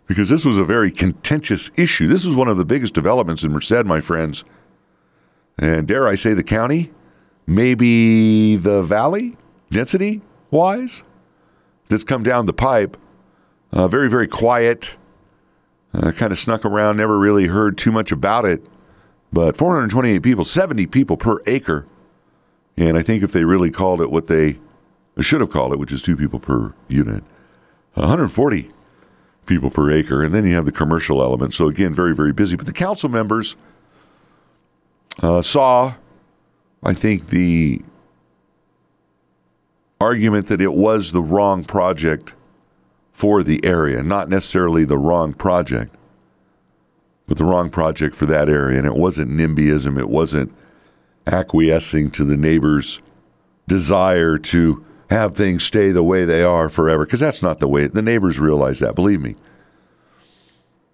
[0.05, 2.09] because this was a very contentious issue.
[2.09, 4.43] This is one of the biggest developments in Merced, my friends.
[5.57, 6.91] And dare I say the county,
[7.47, 9.37] maybe the valley,
[9.71, 10.19] density
[10.51, 11.05] wise,
[11.87, 12.97] that's come down the pipe.
[13.71, 14.97] Uh, very, very quiet,
[15.93, 18.61] uh, kind of snuck around, never really heard too much about it.
[19.33, 21.87] But 428 people, 70 people per acre.
[22.77, 24.59] And I think if they really called it what they
[25.19, 27.23] should have called it, which is two people per unit,
[27.95, 28.69] 140
[29.47, 30.23] people per acre.
[30.23, 31.55] And then you have the commercial element.
[31.55, 32.55] So again, very, very busy.
[32.55, 33.55] But the council members
[35.23, 35.95] uh, saw,
[36.83, 37.81] I think, the
[39.99, 42.35] argument that it was the wrong project
[43.13, 45.95] for the area, not necessarily the wrong project,
[47.27, 48.77] but the wrong project for that area.
[48.77, 50.53] And it wasn't NIMBYism, it wasn't
[51.27, 53.01] acquiescing to the neighbors'
[53.67, 57.87] desire to have things stay the way they are forever, because that's not the way
[57.87, 59.35] the neighbors realize that, believe me.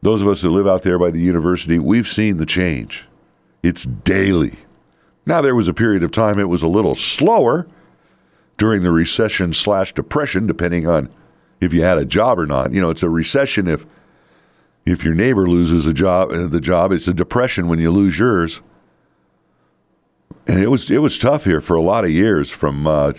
[0.02, 3.06] Those of us that live out there by the university, we've seen the change.
[3.64, 4.58] It's daily.
[5.26, 7.68] Now, there was a period of time it was a little slower
[8.58, 11.10] during the recession slash depression, depending on
[11.62, 12.74] if you had a job or not.
[12.74, 13.86] You know, it's a recession if
[14.86, 16.92] if your neighbor loses a job, uh, the job.
[16.92, 18.62] It's a depression when you lose yours.
[20.48, 23.14] And it was it was tough here for a lot of years from uh,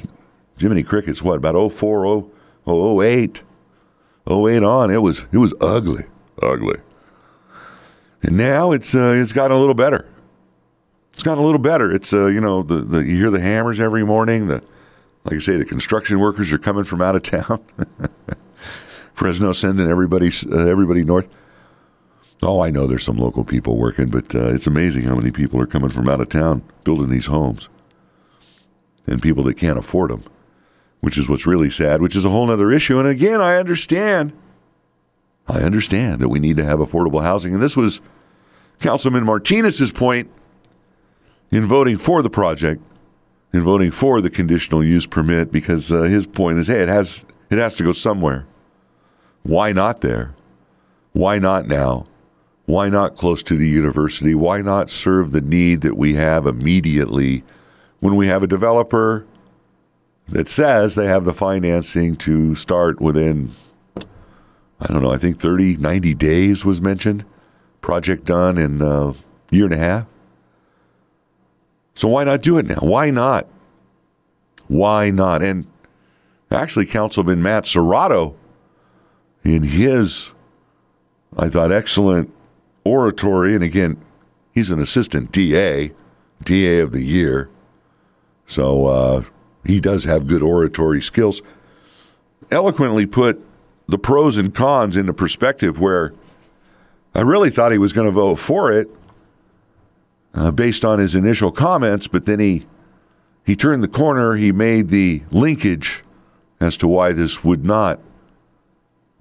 [0.58, 2.26] Jiminy Cricket's what about 04,
[2.66, 3.42] 08,
[4.28, 4.90] 08 on.
[4.90, 6.04] It was it was ugly,
[6.42, 6.80] ugly.
[8.22, 10.08] And now it's uh, it's gotten a little better.
[11.14, 11.92] It's gotten a little better.
[11.92, 14.46] It's uh, you know the, the you hear the hammers every morning.
[14.46, 14.62] The
[15.24, 17.62] like I say, the construction workers are coming from out of town.
[19.14, 21.28] Fresno sending everybody uh, everybody north.
[22.42, 25.60] Oh, I know there's some local people working, but uh, it's amazing how many people
[25.60, 27.68] are coming from out of town building these homes,
[29.06, 30.24] and people that can't afford them,
[31.00, 32.00] which is what's really sad.
[32.00, 32.98] Which is a whole other issue.
[32.98, 34.32] And again, I understand.
[35.48, 38.00] I understand that we need to have affordable housing, and this was
[38.78, 40.30] Councilman Martinez's point
[41.50, 42.80] in voting for the project
[43.52, 47.24] in voting for the conditional use permit because uh, his point is, hey, it has
[47.50, 48.46] it has to go somewhere.
[49.42, 50.34] Why not there?
[51.12, 52.06] Why not now?
[52.70, 54.36] Why not close to the university?
[54.36, 57.42] Why not serve the need that we have immediately
[57.98, 59.26] when we have a developer
[60.28, 63.52] that says they have the financing to start within,
[63.96, 67.24] I don't know, I think 30, 90 days was mentioned.
[67.82, 69.14] Project done in a
[69.50, 70.06] year and a half.
[71.94, 72.78] So why not do it now?
[72.78, 73.48] Why not?
[74.68, 75.42] Why not?
[75.42, 75.66] And
[76.52, 78.36] actually, Councilman Matt Serratto,
[79.42, 80.32] in his,
[81.36, 82.32] I thought, excellent
[82.84, 84.02] oratory, and again,
[84.52, 85.92] he's an assistant DA,
[86.44, 87.50] DA of the year.
[88.46, 89.22] So uh,
[89.64, 91.42] he does have good oratory skills.
[92.50, 93.40] Eloquently put
[93.88, 96.12] the pros and cons into perspective where
[97.14, 98.88] I really thought he was going to vote for it
[100.34, 102.64] uh, based on his initial comments, but then he
[103.44, 104.34] he turned the corner.
[104.34, 106.04] He made the linkage
[106.60, 107.98] as to why this would not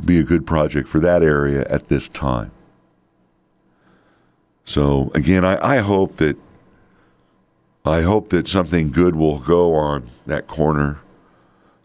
[0.03, 2.51] be a good project for that area at this time.
[4.69, 6.37] So again, I, I hope that
[7.85, 10.99] I hope that something good will go on that corner.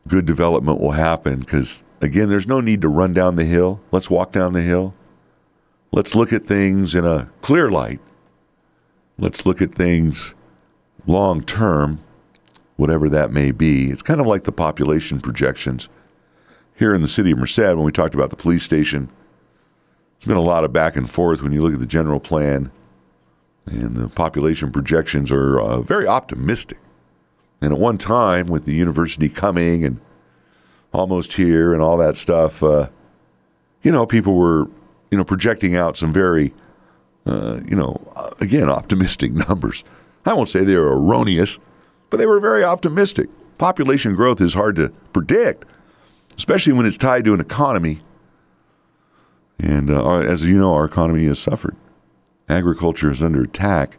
[0.07, 3.81] Good development will happen because again, there's no need to run down the hill.
[3.91, 4.95] Let's walk down the hill.
[5.93, 8.01] Let's look at things in a clear light
[9.19, 10.35] Let's look at things
[11.07, 12.01] long term,
[12.77, 13.91] whatever that may be.
[13.91, 15.89] It's kind of like the population projections
[16.75, 19.09] here in the city of Merced when we talked about the police station.
[20.19, 22.71] There's been a lot of back and forth when you look at the general plan,
[23.67, 26.79] and the population projections are uh, very optimistic.
[27.61, 30.01] And at one time, with the university coming and
[30.93, 32.89] almost here and all that stuff, uh,
[33.83, 34.69] you know, people were,
[35.11, 36.53] you know, projecting out some very
[37.27, 37.97] uh, you know,
[38.41, 39.85] again, optimistic numbers.
[40.27, 41.59] I won't say they were erroneous,
[42.11, 43.29] but they were very optimistic.
[43.59, 45.65] Population growth is hard to predict,
[46.37, 48.01] especially when it's tied to an economy.
[49.59, 51.77] And uh, as you know, our economy has suffered.
[52.49, 53.99] Agriculture is under attack.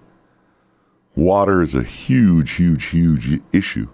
[1.15, 3.87] Water is a huge, huge, huge issue.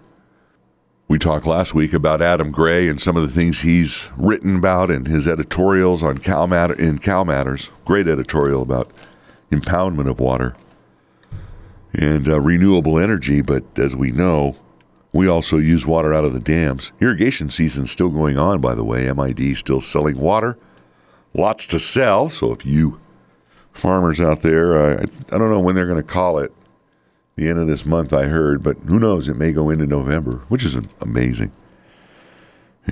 [1.08, 4.90] We talked last week about Adam Gray and some of the things he's written about
[4.90, 7.70] in his editorials on Cal Matter, in Cal Matters.
[7.84, 8.90] Great editorial about
[9.50, 10.56] impoundment of water
[11.94, 13.42] and uh, renewable energy.
[13.42, 14.56] But as we know,
[15.12, 16.92] we also use water out of the dams.
[17.00, 19.12] Irrigation season's still going on, by the way.
[19.12, 20.56] MID still selling water.
[21.34, 22.28] Lots to sell.
[22.28, 23.00] So if you
[23.72, 25.00] farmers out there.
[25.00, 26.52] I, I don't know when they're going to call it.
[27.36, 29.28] The end of this month, I heard, but who knows?
[29.28, 31.50] It may go into November, which is amazing.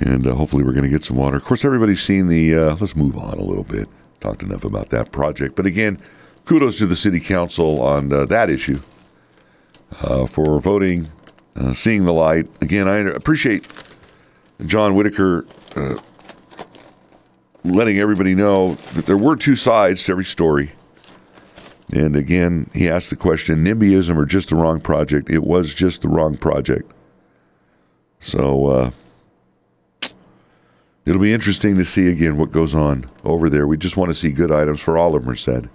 [0.00, 1.37] And uh, hopefully, we're going to get some water.
[1.37, 2.55] Of course, everybody's seen the.
[2.55, 3.88] Uh, let's move on a little bit.
[4.20, 5.57] Talked enough about that project.
[5.57, 6.00] But again,
[6.46, 8.81] kudos to the city council on uh, that issue
[10.03, 11.09] uh, for voting,
[11.57, 12.46] uh, seeing the light.
[12.62, 13.68] Again, I appreciate
[14.64, 15.44] John Whitaker
[15.76, 15.96] uh,
[17.64, 20.73] letting everybody know that there were two sides to every story.
[21.92, 25.31] And again, he asked the question NIMBYism or just the wrong project?
[25.31, 26.90] It was just the wrong project.
[28.20, 28.90] So uh,
[31.05, 33.66] it'll be interesting to see again what goes on over there.
[33.66, 35.68] We just want to see good items for all of Merced.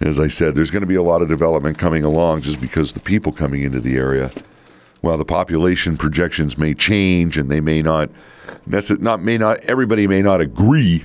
[0.00, 2.92] As I said, there's going to be a lot of development coming along just because
[2.92, 4.30] the people coming into the area,
[5.00, 8.10] while the population projections may change and they may not,
[8.66, 11.04] not may not everybody may not agree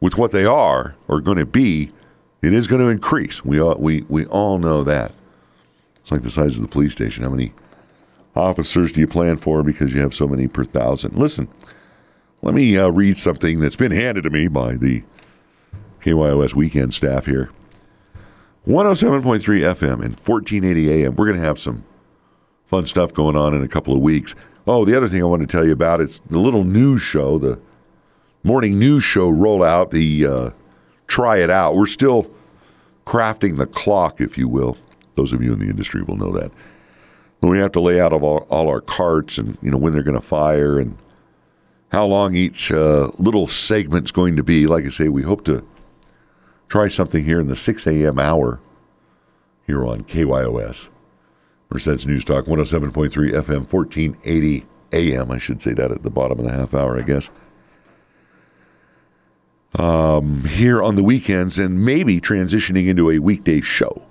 [0.00, 1.90] with what they are or going to be
[2.42, 3.44] it is going to increase.
[3.44, 5.12] We all, we, we all know that.
[5.96, 7.24] It's like the size of the police station.
[7.24, 7.52] How many
[8.36, 11.16] officers do you plan for because you have so many per thousand?
[11.16, 11.48] Listen,
[12.42, 15.02] let me uh, read something that's been handed to me by the
[16.02, 17.50] KYOS weekend staff here.
[18.68, 21.16] 107.3 FM and 1480 AM.
[21.16, 21.84] We're going to have some
[22.66, 24.34] fun stuff going on in a couple of weeks.
[24.66, 27.38] Oh, the other thing I want to tell you about is the little news show,
[27.38, 27.58] the
[28.42, 30.50] morning news show rollout, the uh,
[31.06, 31.74] try it out.
[31.74, 32.30] We're still
[33.06, 34.76] crafting the clock, if you will.
[35.14, 36.50] Those of you in the industry will know that.
[37.40, 40.02] But we have to lay out all, all our carts and you know when they're
[40.02, 40.96] going to fire and
[41.90, 44.66] how long each uh, little segment's going to be.
[44.66, 45.64] Like I say, we hope to
[46.68, 48.18] try something here in the 6 a.m.
[48.18, 48.60] hour
[49.66, 50.88] here on KYOS.
[51.70, 55.30] Merced's News Talk 107.3 FM, 1480 AM.
[55.30, 57.30] I should say that at the bottom of the half hour, I guess
[59.78, 64.06] um, here on the weekends and maybe transitioning into a weekday show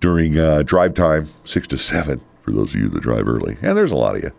[0.00, 3.56] during uh, drive time, 6 to 7, for those of you that drive early.
[3.62, 4.30] And there's a lot of you.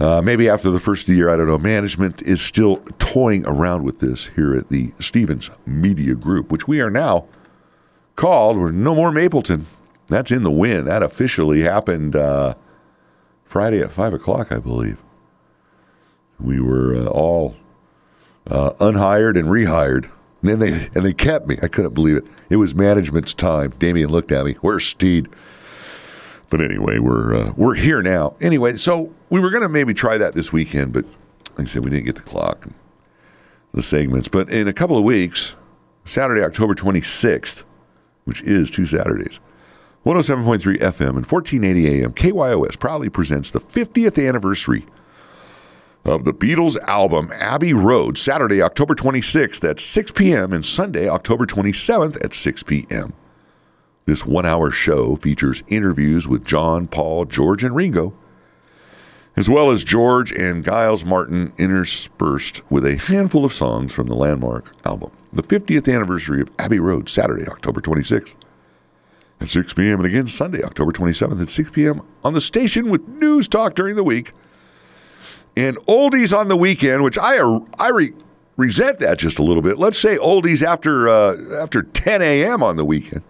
[0.00, 1.58] Uh, maybe after the first of the year, I don't know.
[1.58, 6.80] Management is still toying around with this here at the Stephens Media Group, which we
[6.80, 7.26] are now
[8.16, 8.56] called.
[8.58, 9.66] We're no more Mapleton.
[10.08, 10.86] That's in the wind.
[10.86, 12.54] That officially happened uh,
[13.44, 15.02] Friday at 5 o'clock, I believe.
[16.38, 17.56] We were uh, all
[18.46, 20.10] uh, unhired and rehired.
[20.42, 21.56] And then they and they kept me.
[21.62, 22.24] I couldn't believe it.
[22.50, 23.70] It was management's time.
[23.78, 24.54] Damien looked at me.
[24.60, 25.30] Where's Steed?
[26.50, 28.34] But anyway, we're uh, we're here now.
[28.42, 31.06] Anyway, so we were to maybe try that this weekend, but
[31.56, 32.66] like I said, we didn't get the clock,
[33.72, 34.28] the segments.
[34.28, 35.56] But in a couple of weeks,
[36.04, 37.64] Saturday, October 26th,
[38.26, 39.40] which is two Saturdays,
[40.04, 44.84] 107.3 FM and 1480 AM, KYOS proudly presents the 50th anniversary
[46.04, 51.46] of the Beatles album Abbey Road, Saturday, October 26th at 6 p.m., and Sunday, October
[51.46, 53.14] 27th at 6 p.m.
[54.04, 58.12] This one hour show features interviews with John, Paul, George, and Ringo,
[59.36, 64.14] as well as George and Giles Martin interspersed with a handful of songs from the
[64.14, 65.10] landmark album.
[65.32, 68.36] The 50th anniversary of Abbey Road, Saturday, October 26th
[69.40, 72.02] at 6 p.m., and again Sunday, October 27th at 6 p.m.
[72.22, 74.32] on the station with news talk during the week
[75.56, 77.36] and oldies on the weekend, which I
[77.78, 78.12] I re,
[78.56, 79.78] resent that just a little bit.
[79.78, 82.62] Let's say oldies after uh, after 10 a.m.
[82.62, 83.22] on the weekend.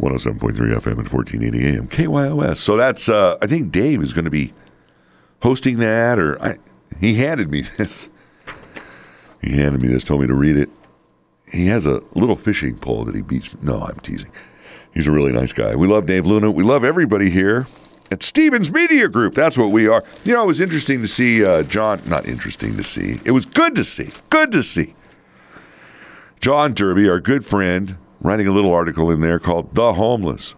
[0.00, 2.56] 107.3 FM and 1480 AM KYOS.
[2.56, 4.52] So that's uh, I think Dave is going to be
[5.40, 6.58] hosting that, or I,
[7.00, 8.10] he handed me this.
[9.40, 10.70] He handed me this, told me to read it.
[11.54, 13.54] He has a little fishing pole that he beats.
[13.62, 14.30] No, I'm teasing.
[14.92, 15.76] He's a really nice guy.
[15.76, 16.50] We love Dave Luna.
[16.50, 17.66] We love everybody here
[18.10, 19.34] at Stephens Media Group.
[19.34, 20.02] That's what we are.
[20.24, 23.46] You know, it was interesting to see uh, John, not interesting to see, it was
[23.46, 24.94] good to see, good to see.
[26.40, 30.54] John Derby, our good friend, writing a little article in there called The Homeless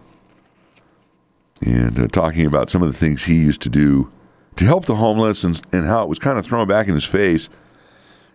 [1.61, 4.11] and uh, talking about some of the things he used to do
[4.57, 7.05] to help the homeless and, and how it was kind of thrown back in his
[7.05, 7.49] face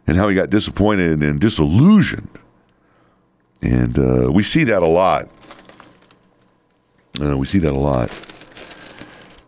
[0.06, 2.38] and how he got disappointed and disillusioned.
[3.62, 5.28] And uh, we see that a lot.
[7.20, 8.10] Uh, we see that a lot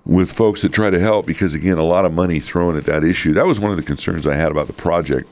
[0.06, 3.04] with folks that try to help because again a lot of money thrown at that
[3.04, 3.32] issue.
[3.32, 5.28] That was one of the concerns i had about the project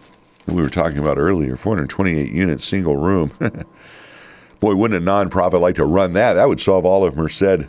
[0.46, 3.30] that we were talking about earlier 428 units single room.
[4.60, 6.34] Boy wouldn't a nonprofit like to run that?
[6.34, 7.68] That would solve all of merced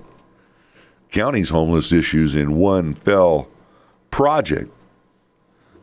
[1.11, 3.49] county's homeless issues in one fell
[4.09, 4.71] project.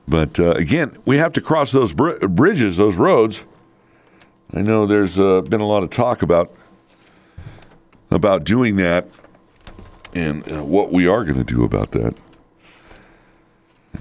[0.09, 3.45] But uh, again we have to cross those br- bridges those roads
[4.55, 6.53] i know there's uh, been a lot of talk about
[8.11, 9.07] about doing that
[10.15, 12.15] and uh, what we are going to do about that.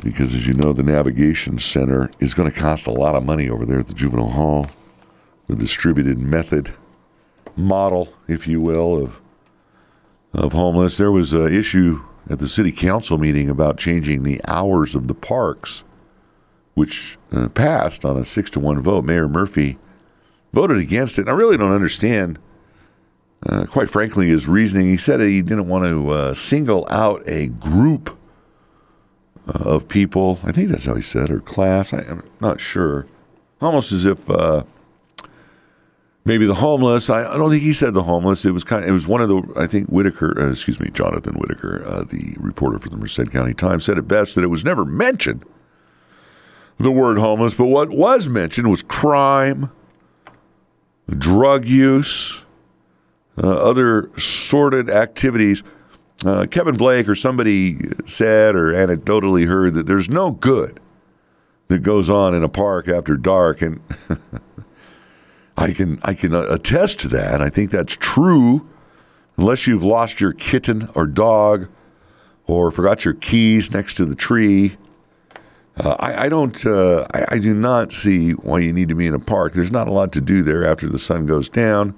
[0.03, 3.49] Because as you know, the Navigation Center is going to cost a lot of money
[3.49, 4.67] over there at the Juvenile Hall.
[5.47, 6.71] the distributed method
[7.55, 9.21] model, if you will, of
[10.33, 10.97] of homeless.
[10.97, 15.15] There was an issue at the city council meeting about changing the hours of the
[15.15, 15.83] parks,
[16.75, 19.05] which uh, passed on a six to one vote.
[19.05, 19.79] Mayor Murphy
[20.53, 21.21] voted against it.
[21.21, 22.39] And I really don't understand,
[23.47, 24.87] uh, quite frankly, his reasoning.
[24.87, 28.17] He said he didn't want to uh, single out a group
[29.47, 30.39] uh, of people.
[30.43, 31.93] I think that's how he said, or class.
[31.93, 33.05] I, am not sure.
[33.61, 34.63] Almost as if uh,
[36.25, 37.09] maybe the homeless.
[37.09, 38.45] I, I, don't think he said the homeless.
[38.45, 38.83] It was kind.
[38.83, 39.53] Of, it was one of the.
[39.57, 40.39] I think Whitaker.
[40.39, 44.07] Uh, excuse me, Jonathan Whitaker, uh, the reporter for the Merced County Times, said it
[44.07, 45.43] best that it was never mentioned.
[46.77, 49.69] The word homeless, but what was mentioned was crime,
[51.17, 52.45] drug use,
[53.43, 55.63] uh, other sordid activities.
[56.25, 60.79] Uh, Kevin Blake or somebody said or anecdotally heard that there's no good
[61.69, 63.79] that goes on in a park after dark, and
[65.57, 67.41] I can I can attest to that.
[67.41, 68.67] I think that's true,
[69.37, 71.69] unless you've lost your kitten or dog,
[72.47, 74.75] or forgot your keys next to the tree.
[75.79, 76.65] Uh, I, I, don't.
[76.65, 79.53] Uh, I, I, do not see why you need to be in a park.
[79.53, 81.97] There's not a lot to do there after the sun goes down,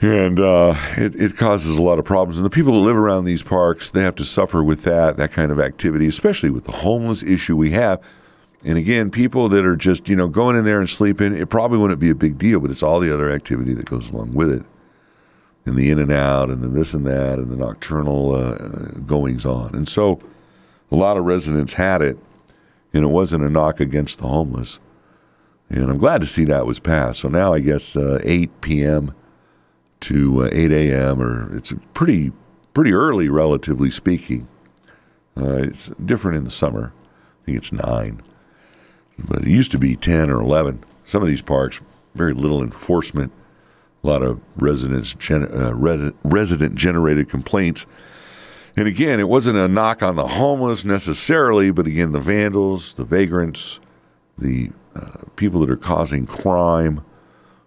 [0.00, 2.36] and uh, it, it causes a lot of problems.
[2.36, 5.30] And the people that live around these parks, they have to suffer with that that
[5.30, 8.02] kind of activity, especially with the homeless issue we have.
[8.64, 11.78] And again, people that are just, you know, going in there and sleeping, it probably
[11.78, 14.50] wouldn't be a big deal, but it's all the other activity that goes along with
[14.50, 14.64] it.
[15.66, 18.56] And the in and out, and then this and that, and the nocturnal uh,
[19.06, 19.74] goings on.
[19.74, 20.18] And so
[20.94, 22.16] a lot of residents had it,
[22.92, 24.78] and it wasn't a knock against the homeless.
[25.68, 27.20] And I'm glad to see that was passed.
[27.20, 29.14] So now I guess uh, 8 p.m.
[30.00, 32.30] to uh, 8 a.m., or it's pretty,
[32.74, 34.46] pretty early, relatively speaking.
[35.36, 36.92] Uh, it's different in the summer.
[37.42, 38.22] I think it's 9
[39.18, 40.82] but it used to be 10 or 11.
[41.04, 41.82] Some of these parks,
[42.14, 43.32] very little enforcement,
[44.02, 45.72] a lot of residents gen- uh,
[46.24, 47.86] resident generated complaints.
[48.76, 53.04] And again, it wasn't a knock on the homeless necessarily, but again, the vandals, the
[53.04, 53.78] vagrants,
[54.36, 57.04] the uh, people that are causing crime,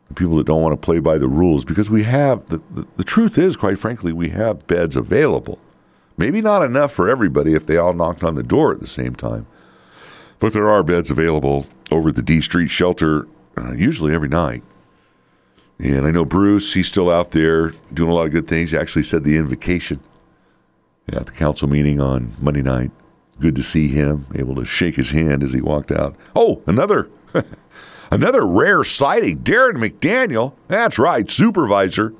[0.09, 2.85] the people that don't want to play by the rules, because we have, the, the,
[2.97, 5.59] the truth is, quite frankly, we have beds available.
[6.17, 9.15] Maybe not enough for everybody if they all knocked on the door at the same
[9.15, 9.45] time.
[10.39, 13.27] But there are beds available over at the D Street shelter,
[13.57, 14.63] uh, usually every night.
[15.79, 18.71] And I know Bruce, he's still out there doing a lot of good things.
[18.71, 19.99] He actually said the invocation
[21.13, 22.91] at the council meeting on Monday night.
[23.39, 26.15] Good to see him, able to shake his hand as he walked out.
[26.35, 27.09] Oh, another
[28.11, 29.39] another rare sighting.
[29.39, 32.13] Daron McDaniel, that's right, supervisor,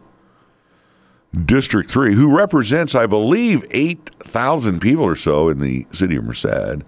[1.46, 6.84] District 3, who represents, I believe, 8,000 people or so in the city of Merced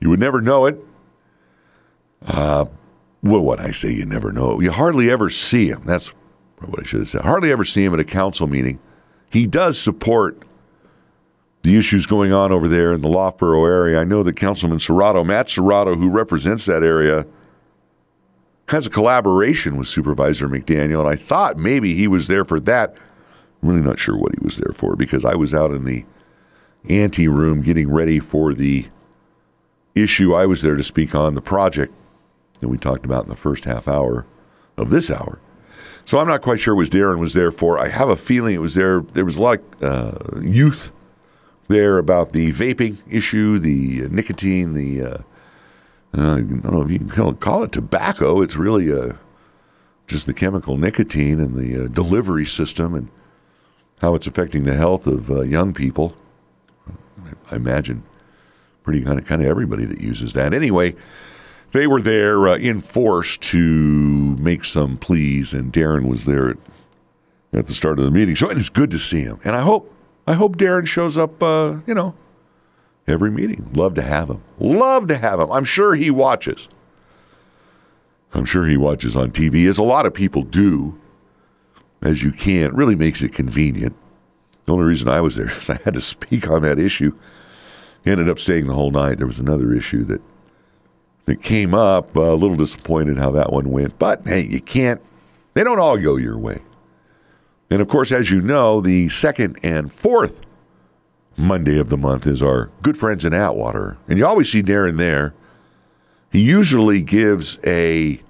[0.00, 0.78] you would never know it.
[2.26, 2.66] Uh,
[3.22, 4.60] well, what I say, you never know.
[4.60, 5.82] You hardly ever see him.
[5.84, 6.08] That's
[6.60, 7.22] what I should have said.
[7.22, 8.78] Hardly ever see him at a council meeting.
[9.30, 10.42] He does support
[11.66, 14.00] the issues going on over there in the Loughborough area.
[14.00, 17.26] I know that Councilman Serratto, Matt Serratto, who represents that area,
[18.68, 22.94] has a collaboration with Supervisor McDaniel, and I thought maybe he was there for that.
[23.62, 26.04] I'm really not sure what he was there for because I was out in the
[26.88, 28.86] ante room getting ready for the
[29.96, 31.92] issue I was there to speak on, the project
[32.60, 34.24] that we talked about in the first half hour
[34.76, 35.40] of this hour.
[36.04, 37.80] So I'm not quite sure what Daron was there for.
[37.80, 39.00] I have a feeling it was there.
[39.00, 40.92] There was a lot of uh, youth
[41.68, 45.18] there about the vaping issue, the nicotine, the uh,
[46.16, 48.40] uh, I don't know if you can call it tobacco.
[48.40, 49.14] It's really uh,
[50.06, 53.08] just the chemical nicotine and the uh, delivery system and
[54.00, 56.14] how it's affecting the health of uh, young people.
[57.50, 58.02] I imagine
[58.82, 60.54] pretty kind of kind of everybody that uses that.
[60.54, 60.94] Anyway,
[61.72, 66.56] they were there uh, in force to make some pleas, and Daron was there at,
[67.52, 68.36] at, the start of the meeting.
[68.36, 69.92] So it was good to see him, and I hope
[70.26, 71.42] I hope Daron shows up.
[71.42, 72.14] Uh, you know,
[73.06, 73.68] every meeting.
[73.74, 74.42] Love to have him.
[74.58, 75.50] Love to have him.
[75.50, 76.68] I'm sure he watches.
[78.34, 80.98] I'm sure he watches on TV, as a lot of people do.
[82.02, 83.96] As you can, it really makes it convenient.
[84.66, 87.12] The only reason I was there is I had to speak on that issue
[88.06, 89.18] ended up staying the whole night.
[89.18, 90.22] There was another issue that
[91.24, 92.16] that came up.
[92.16, 95.00] Uh, a little disappointed how that one went, but hey, you can't.
[95.54, 96.60] They don't all go your way.
[97.70, 100.40] And of course, as you know, the second and fourth
[101.36, 104.96] Monday of the month is our good friends in Atwater, and you always see Daron
[104.96, 105.34] there.
[106.30, 108.20] He usually gives a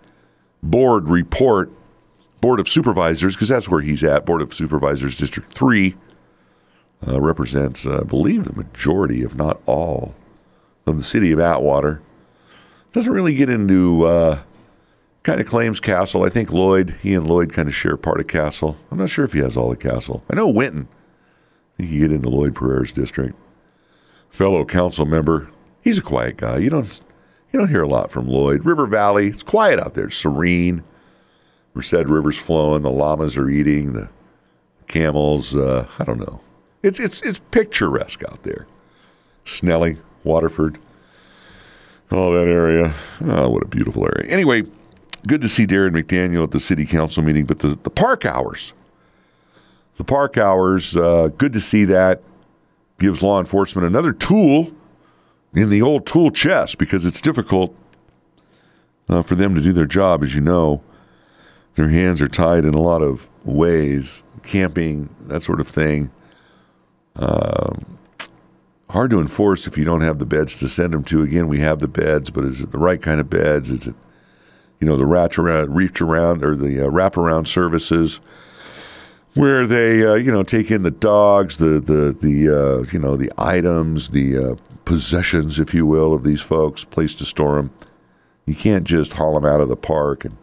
[0.63, 1.71] board report,
[2.41, 5.95] board of supervisors, because that's where he's at, board of supervisors, District Three
[7.07, 10.15] uh, represents, uh, I believe, the majority, if not all,
[10.87, 12.01] of the city of Atwater.
[12.93, 14.39] Doesn't really get into uh,
[15.27, 16.23] kind of claims Castle.
[16.23, 18.77] I think Lloyd, he and Lloyd kind of share part of Castle.
[18.93, 20.23] I'm not sure if he has all of Castle.
[20.31, 20.87] I know Winton.
[20.87, 23.35] I think you get into Lloyd Pareira's district.
[24.29, 25.51] Fellow council member,
[25.83, 26.59] he's a quiet guy.
[26.59, 27.03] You don't
[27.53, 28.65] you don't hear a lot from Lloyd.
[28.65, 30.85] River Valley, it's quiet out there, serene.
[31.75, 34.09] Merced River's flowing, the llamas are eating, the
[34.87, 36.41] camels, uh, I don't know.
[36.85, 38.65] It's it's it's picturesque out there.
[39.45, 40.79] Snelling, Waterford,
[42.13, 42.95] all that area.
[43.23, 44.31] Oh, what a beautiful area.
[44.31, 44.63] Anyway,
[45.27, 48.73] good to see Daron McDaniel at the city council meeting, but the, the park hours,
[49.97, 52.23] the park hours, uh, good to see that.
[52.99, 54.73] Gives law enforcement another tool
[55.55, 57.77] in the old tool chest because it's difficult
[59.11, 60.83] uh, for them to do their job, as you know.
[61.75, 66.11] Their hands are tied in a lot of ways, camping, that sort of thing.
[67.17, 67.75] Uh,
[68.89, 71.23] hard to enforce if you don't have the beds to send them to.
[71.23, 73.71] Again, we have the beds, but is it the right kind of beds?
[73.71, 73.95] Is it,
[74.81, 78.21] you know, the reach around, reach around or the uh, wraparound services
[79.35, 83.17] where they, uh, you know, take in the dogs, the the the uh, you know
[83.17, 84.55] the items, the uh,
[84.85, 87.71] possessions, if you will, of these folks, place to store them.
[88.47, 90.37] You can't just haul them out of the park and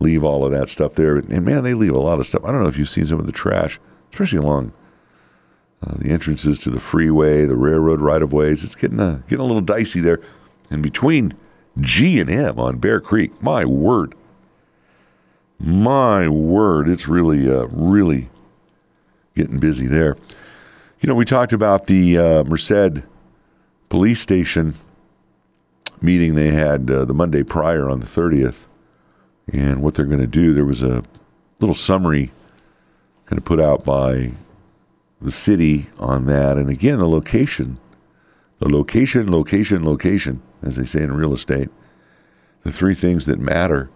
[0.00, 1.16] leave all of that stuff there.
[1.16, 2.44] And man, they leave a lot of stuff.
[2.44, 3.78] I don't know if you've seen some of the trash,
[4.12, 4.72] especially along
[5.86, 8.64] uh, the entrances to the freeway, the railroad right of ways.
[8.64, 10.20] It's getting a, getting a little dicey there.
[10.70, 11.34] And between
[11.80, 14.14] G and M on Bear Creek, my word,
[15.58, 18.28] my word, it's really, uh, really
[19.34, 20.16] getting busy there.
[21.00, 23.02] You know, we talked about the uh, Merced
[23.88, 24.74] police station
[26.02, 28.66] meeting they had uh, the Monday prior on the 30th
[29.52, 30.54] and what they're going to do.
[30.54, 31.02] There was a
[31.60, 32.30] little summary
[33.26, 34.32] kind of put out by
[35.20, 36.56] the city on that.
[36.56, 37.78] And again, the location,
[38.58, 41.68] the location, location, location, as they say in real estate,
[42.62, 43.90] the three things that matter.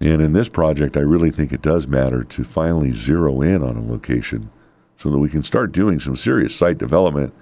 [0.00, 3.76] And in this project, I really think it does matter to finally zero in on
[3.76, 4.50] a location
[4.96, 7.32] so that we can start doing some serious site development.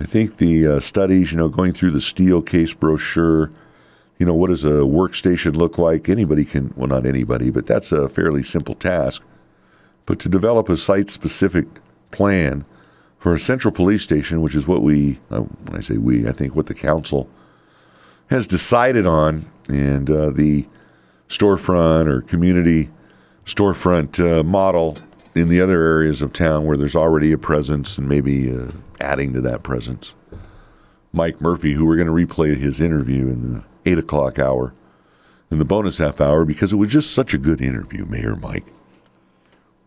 [0.00, 3.50] I think the uh, studies, you know, going through the Steelcase brochure,
[4.18, 6.08] you know, what does a workstation look like?
[6.08, 9.22] Anybody can, well, not anybody, but that's a fairly simple task.
[10.06, 11.66] But to develop a site specific
[12.10, 12.64] plan
[13.18, 16.32] for a central police station, which is what we, uh, when I say we, I
[16.32, 17.28] think what the council
[18.30, 20.66] has decided on, and uh, the
[21.28, 22.90] storefront or community
[23.44, 24.96] storefront uh, model
[25.34, 28.70] in the other areas of town where there's already a presence and maybe uh,
[29.00, 30.14] adding to that presence.
[31.12, 34.74] Mike Murphy, who we're going to replay his interview in the eight o'clock hour,
[35.50, 38.66] in the bonus half hour, because it was just such a good interview, Mayor Mike.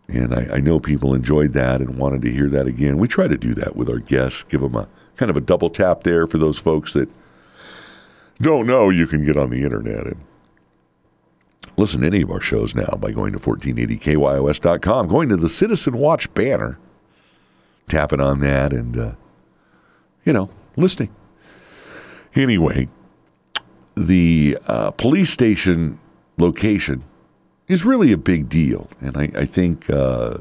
[0.07, 2.97] And I, I, know people enjoyed that and wanted to hear that again.
[2.97, 5.69] We try to do that with our guests, give them a kind of a double
[5.69, 7.07] tap there for those folks that
[8.41, 10.17] don't know you can get on the internet and
[11.77, 15.97] listen to any of our shows now by going to 1480kyos.com, going to the Citizen
[15.97, 16.77] Watch banner,
[17.87, 19.13] tapping on that, and, uh,
[20.25, 21.13] you know, listening.
[22.35, 22.87] Anyway,
[23.95, 25.99] the uh, police station
[26.37, 27.03] location
[27.67, 28.89] is really a big deal.
[29.01, 30.37] And I, I think uh,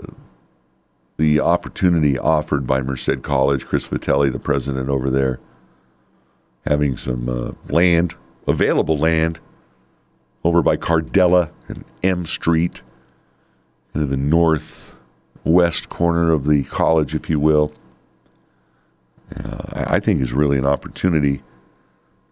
[1.16, 5.40] the opportunity offered by Merced College, Chris Vitelli, the president over there,
[6.66, 8.14] having some uh, land,
[8.46, 9.40] available land,
[10.44, 12.82] over by Cardella and M Street,
[13.94, 17.72] into the northwest corner of the college, if you will,
[19.36, 21.42] uh, I think is really an opportunity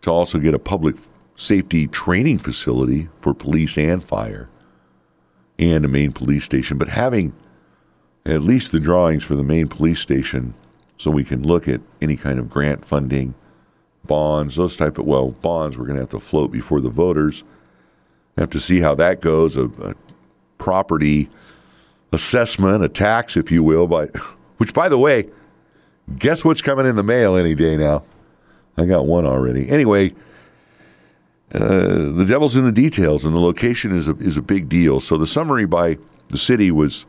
[0.02, 0.96] to also get a public
[1.36, 4.48] safety training facility for police and fire
[5.58, 7.32] and a main police station, but having
[8.26, 10.54] at least the drawings for the main police station
[10.96, 13.34] so we can look at any kind of grant funding,
[14.09, 17.44] bonds, those type of well, bonds we're going to have to float before the voters.
[18.36, 19.56] Have to see how that goes.
[19.56, 19.94] A, a
[20.59, 21.28] property
[22.12, 24.06] assessment, a tax, if you will, by
[24.56, 25.28] which, by the way,
[26.18, 28.02] guess what's coming in the mail any day now?
[28.76, 29.68] I got one already.
[29.68, 30.14] Anyway,
[31.52, 35.00] uh, the devil's in the details, and the location is a, is a big deal.
[35.00, 35.98] So the summary by
[36.28, 37.06] the city was,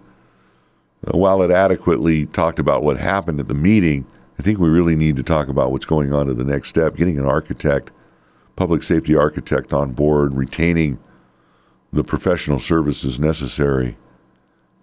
[1.07, 4.05] uh, while it adequately talked about what happened at the meeting,
[4.39, 6.95] I think we really need to talk about what's going on to the next step,
[6.95, 7.91] getting an architect,
[8.55, 10.97] public safety architect on board, retaining
[11.93, 13.97] the professional services necessary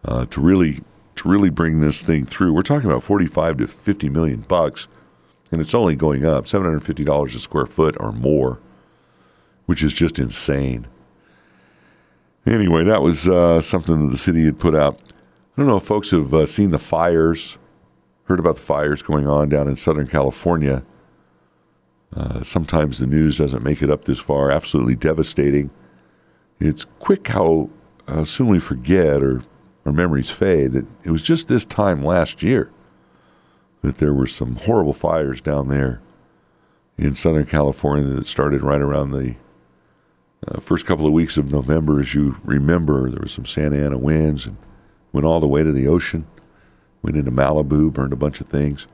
[0.05, 0.83] uh, to really
[1.17, 2.53] to really bring this thing through.
[2.53, 4.87] We're talking about 45 to 50 million bucks,
[5.51, 8.61] and it's only going up, $750 a square foot or more
[9.67, 10.87] which is just insane.
[12.47, 15.01] Anyway, that was uh, something that the city had put out.
[15.11, 17.59] I don't know if folks have uh, seen the fires,
[18.27, 20.85] heard about the fires going on down in Southern California.
[22.14, 24.51] Uh, sometimes the news doesn't make it up this far.
[24.51, 25.70] Absolutely devastating.
[26.61, 27.68] it's quick how
[28.09, 29.43] uh, soon we forget or
[29.85, 32.70] our memories fade that it was just this time last year
[33.83, 36.01] that there were some horrible fires down there
[36.99, 39.37] in Southern California that started right around the
[40.49, 42.01] uh, first couple of weeks of November.
[42.01, 44.57] As you remember, there was some Santa Ana winds and
[45.12, 46.27] went all the way to the ocean,
[47.07, 48.89] went into Malibu, burned a bunch of things.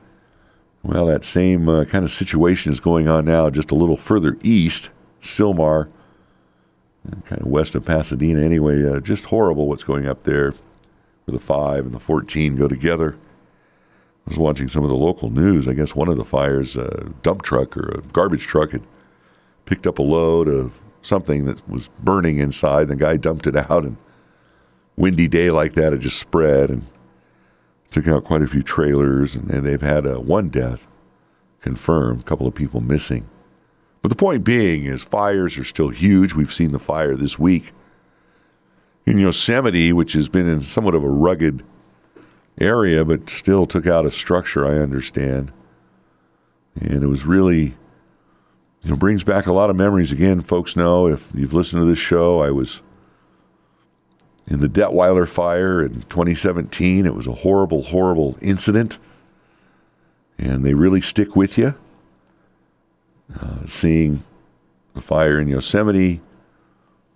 [0.83, 4.37] Well, that same uh, kind of situation is going on now just a little further
[4.43, 5.89] east, Sylmar,
[7.25, 8.41] kind of west of Pasadena.
[8.41, 10.51] Anyway, uh, just horrible what's going up there
[11.25, 13.15] where the 5 and the 14 go together.
[14.27, 15.67] I was watching some of the local news.
[15.67, 18.83] I guess one of the fires, a dump truck or a garbage truck, had
[19.65, 22.89] picked up a load of something that was burning inside.
[22.89, 23.97] The guy dumped it out, and
[24.97, 26.85] windy day like that, it just spread and
[27.93, 29.35] took out quite a few trailers.
[29.35, 30.87] And they've had uh, one death
[31.61, 33.29] confirmed, a couple of people missing.
[34.01, 36.33] But the point being is fires are still huge.
[36.33, 37.71] We've seen the fire this week
[39.05, 41.63] in Yosemite, which has been in somewhat of a rugged
[42.59, 45.53] area, but still took out a structure, I understand.
[46.81, 47.75] And it was really,
[48.81, 50.11] you know, brings back a lot of memories.
[50.11, 52.81] Again, folks know if you've listened to this show, I was
[54.47, 57.05] in the Detwiler fire in 2017.
[57.05, 58.97] It was a horrible, horrible incident.
[60.37, 61.75] And they really stick with you.
[63.39, 64.23] Uh, seeing
[64.93, 66.21] the fire in Yosemite,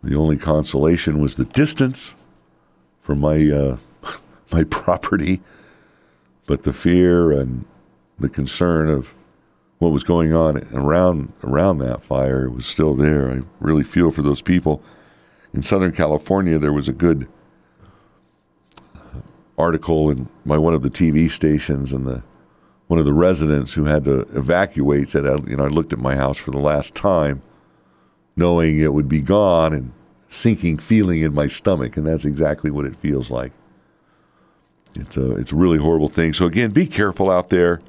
[0.03, 2.15] the only consolation was the distance
[3.01, 3.77] from my uh,
[4.51, 5.41] my property,
[6.45, 7.65] but the fear and
[8.19, 9.13] the concern of
[9.79, 13.29] what was going on around around that fire was still there.
[13.29, 14.81] I really feel for those people.
[15.57, 17.27] In Southern California, there was a good
[19.57, 22.21] article in my one of the TV stations, and the
[22.85, 26.15] one of the residents who had to evacuate said, "You know, I looked at my
[26.15, 27.41] house for the last time,
[28.35, 29.93] knowing it would be gone, and
[30.27, 33.51] sinking feeling in my stomach, and that's exactly what it feels like."
[34.93, 36.33] It's a it's a really horrible thing.
[36.33, 37.79] So again, be careful out there.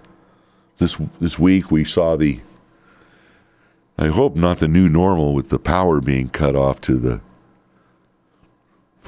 [0.79, 2.41] This this week we saw the
[3.99, 7.21] I hope not the new normal with the power being cut off to the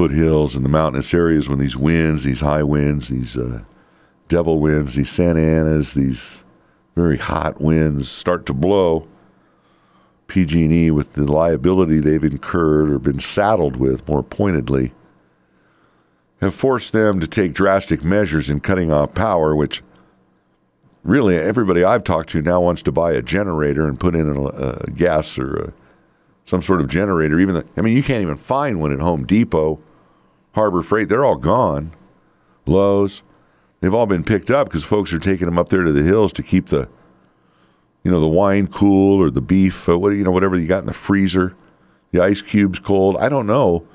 [0.08, 3.60] foothills and the mountainous areas when these winds, these high winds, these uh,
[4.28, 6.42] devil winds, these Santa Anas, these
[6.96, 9.06] very hot winds start to blow.
[10.26, 14.94] PG&E with the liability they've incurred or been saddled with, more pointedly,
[16.40, 19.82] have forced them to take drastic measures in cutting off power, which
[21.02, 24.44] really everybody I've talked to now wants to buy a generator and put in a,
[24.46, 25.72] a gas or a,
[26.46, 27.38] some sort of generator.
[27.38, 29.78] Even the, I mean, you can't even find one at Home Depot,
[30.54, 31.08] Harbor Freight.
[31.08, 31.92] They're all gone.
[32.66, 33.22] Lowe's,
[33.80, 36.32] they've all been picked up because folks are taking them up there to the hills
[36.34, 36.88] to keep the,
[38.04, 40.80] you know, the wine cool or the beef, uh, what you know, whatever you got
[40.80, 41.56] in the freezer,
[42.12, 43.16] the ice cubes cold.
[43.16, 43.86] I don't know,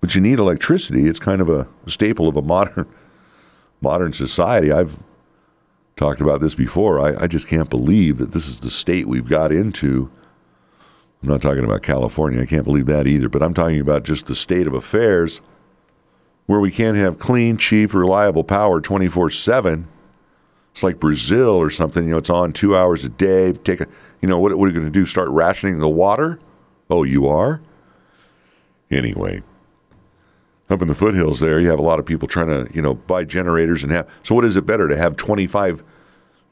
[0.00, 1.06] but you need electricity.
[1.06, 2.86] It's kind of a staple of a modern
[3.80, 4.72] modern society.
[4.72, 4.98] I've
[5.96, 7.00] talked about this before.
[7.00, 10.10] I, I just can't believe that this is the state we've got into.
[11.22, 12.40] I'm not talking about California.
[12.40, 13.28] I can't believe that either.
[13.28, 15.40] But I'm talking about just the state of affairs
[16.48, 19.86] where we can't have clean, cheap, reliable power 24 7
[20.78, 22.04] it's like Brazil or something.
[22.04, 23.52] You know, it's on two hours a day.
[23.52, 23.88] Take a,
[24.22, 25.04] you know, what, what are you going to do?
[25.04, 26.38] Start rationing the water?
[26.88, 27.60] Oh, you are?
[28.88, 29.42] Anyway,
[30.70, 32.94] up in the foothills there, you have a lot of people trying to, you know,
[32.94, 34.08] buy generators and have.
[34.22, 35.82] So, what is it better to have 25,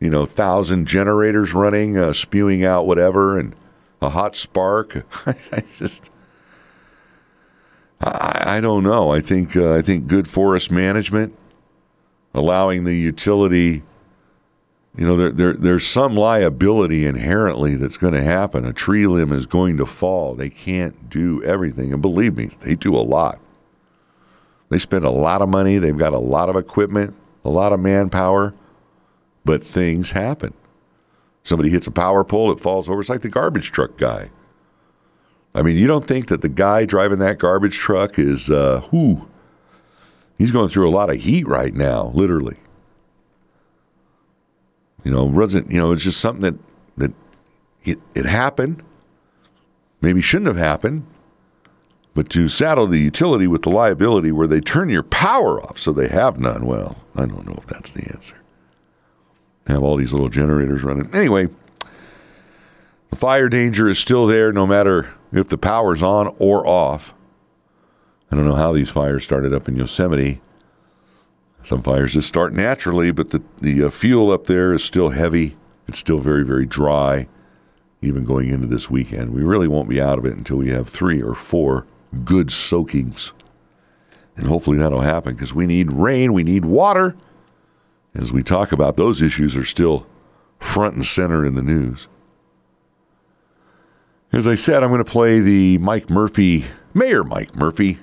[0.01, 3.55] you know, thousand generators running, uh, spewing out whatever, and
[4.03, 5.07] a hot spark?
[5.53, 6.11] I just.
[8.01, 9.11] I, I don't know.
[9.11, 11.37] I think uh, I think good forest management,
[12.35, 13.83] allowing the utility
[14.97, 18.65] you know, there, there, there's some liability inherently that's going to happen.
[18.65, 20.35] A tree limb is going to fall.
[20.35, 21.93] They can't do everything.
[21.93, 23.39] And believe me, they do a lot.
[24.71, 27.79] They spend a lot of money, they've got a lot of equipment, a lot of
[27.79, 28.53] manpower,
[29.45, 30.53] but things happen.
[31.45, 33.01] Somebody hits a power pole, it falls over.
[33.01, 34.31] It's like the garbage truck guy.
[35.57, 39.27] I mean, you don't think that the guy driving that garbage truck is, uh, whoo,
[40.37, 42.59] he's going through a lot of heat right now, literally.
[45.03, 46.59] You know, wasn't you know, it's just something that
[46.99, 47.13] that
[47.85, 48.83] it, it happened.
[50.03, 51.07] Maybe shouldn't have happened.
[52.13, 55.93] But to saddle the utility with the liability where they turn your power off so
[55.93, 58.37] they have none, well, I don't know if that's the answer.
[59.67, 61.15] Have all these little generators running.
[61.15, 61.49] Anyway,
[63.11, 67.15] the fire danger is still there no matter if the power's on or off.
[68.31, 70.41] I don't know how these fires started up in Yosemite.
[71.63, 75.57] Some fires just start naturally, but the, the uh, fuel up there is still heavy.
[75.89, 77.29] It's still very, very dry,
[78.03, 79.33] even going into this weekend.
[79.33, 81.87] We really won't be out of it until we have three or four
[82.25, 83.33] good soakings.
[84.37, 87.17] And hopefully that'll happen because we need rain, we need water.
[88.15, 90.07] As we talk about, those issues are still
[90.59, 92.09] front and center in the news.
[94.33, 96.65] As I said, I'm going to play the Mike Murphy,
[96.95, 97.99] Mayor Mike Murphy.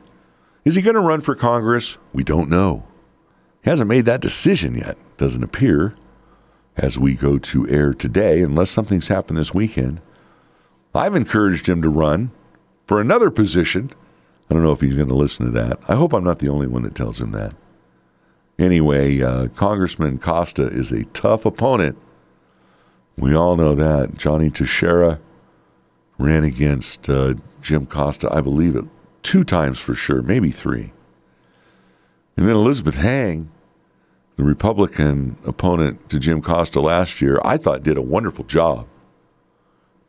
[0.63, 1.97] Is he going to run for Congress?
[2.13, 2.85] We don't know.
[3.63, 5.95] He hasn't made that decision yet, doesn't appear,
[6.77, 10.01] as we go to air today, unless something's happened this weekend.
[10.95, 12.31] I've encouraged him to run
[12.87, 13.91] for another position.
[14.49, 15.79] I don't know if he's going to listen to that.
[15.89, 17.53] I hope I'm not the only one that tells him that.
[18.59, 21.97] Anyway, uh, Congressman Costa is a tough opponent.
[23.17, 24.17] We all know that.
[24.17, 25.19] Johnny Tacherra
[26.17, 28.85] ran against uh, Jim Costa, I believe it,
[29.23, 30.91] two times for sure, maybe three.
[32.37, 33.51] And then Elizabeth Heng,
[34.35, 38.87] the Republican opponent to Jim Costa last year, I thought did a wonderful job,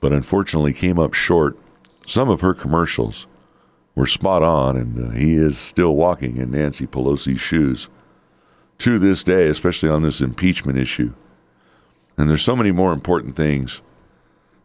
[0.00, 1.58] but unfortunately came up short.
[2.06, 3.26] Some of her commercials
[3.94, 7.88] were spot on, and uh, he is still walking in Nancy Pelosi's shoes
[8.78, 11.12] to this day, especially on this impeachment issue.
[12.16, 13.82] And there's so many more important things.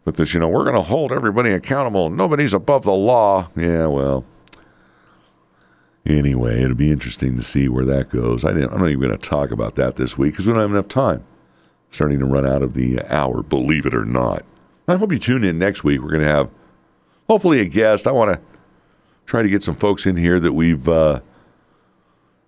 [0.05, 2.09] But this, you know, we're going to hold everybody accountable.
[2.09, 3.49] Nobody's above the law.
[3.55, 4.25] Yeah, well.
[6.05, 8.43] Anyway, it'll be interesting to see where that goes.
[8.43, 10.71] I am not even going to talk about that this week because we don't have
[10.71, 11.23] enough time.
[11.91, 14.43] Starting to run out of the hour, believe it or not.
[14.87, 16.01] I hope you tune in next week.
[16.01, 16.49] We're going to have
[17.27, 18.07] hopefully a guest.
[18.07, 18.41] I want to
[19.25, 21.19] try to get some folks in here that we've uh,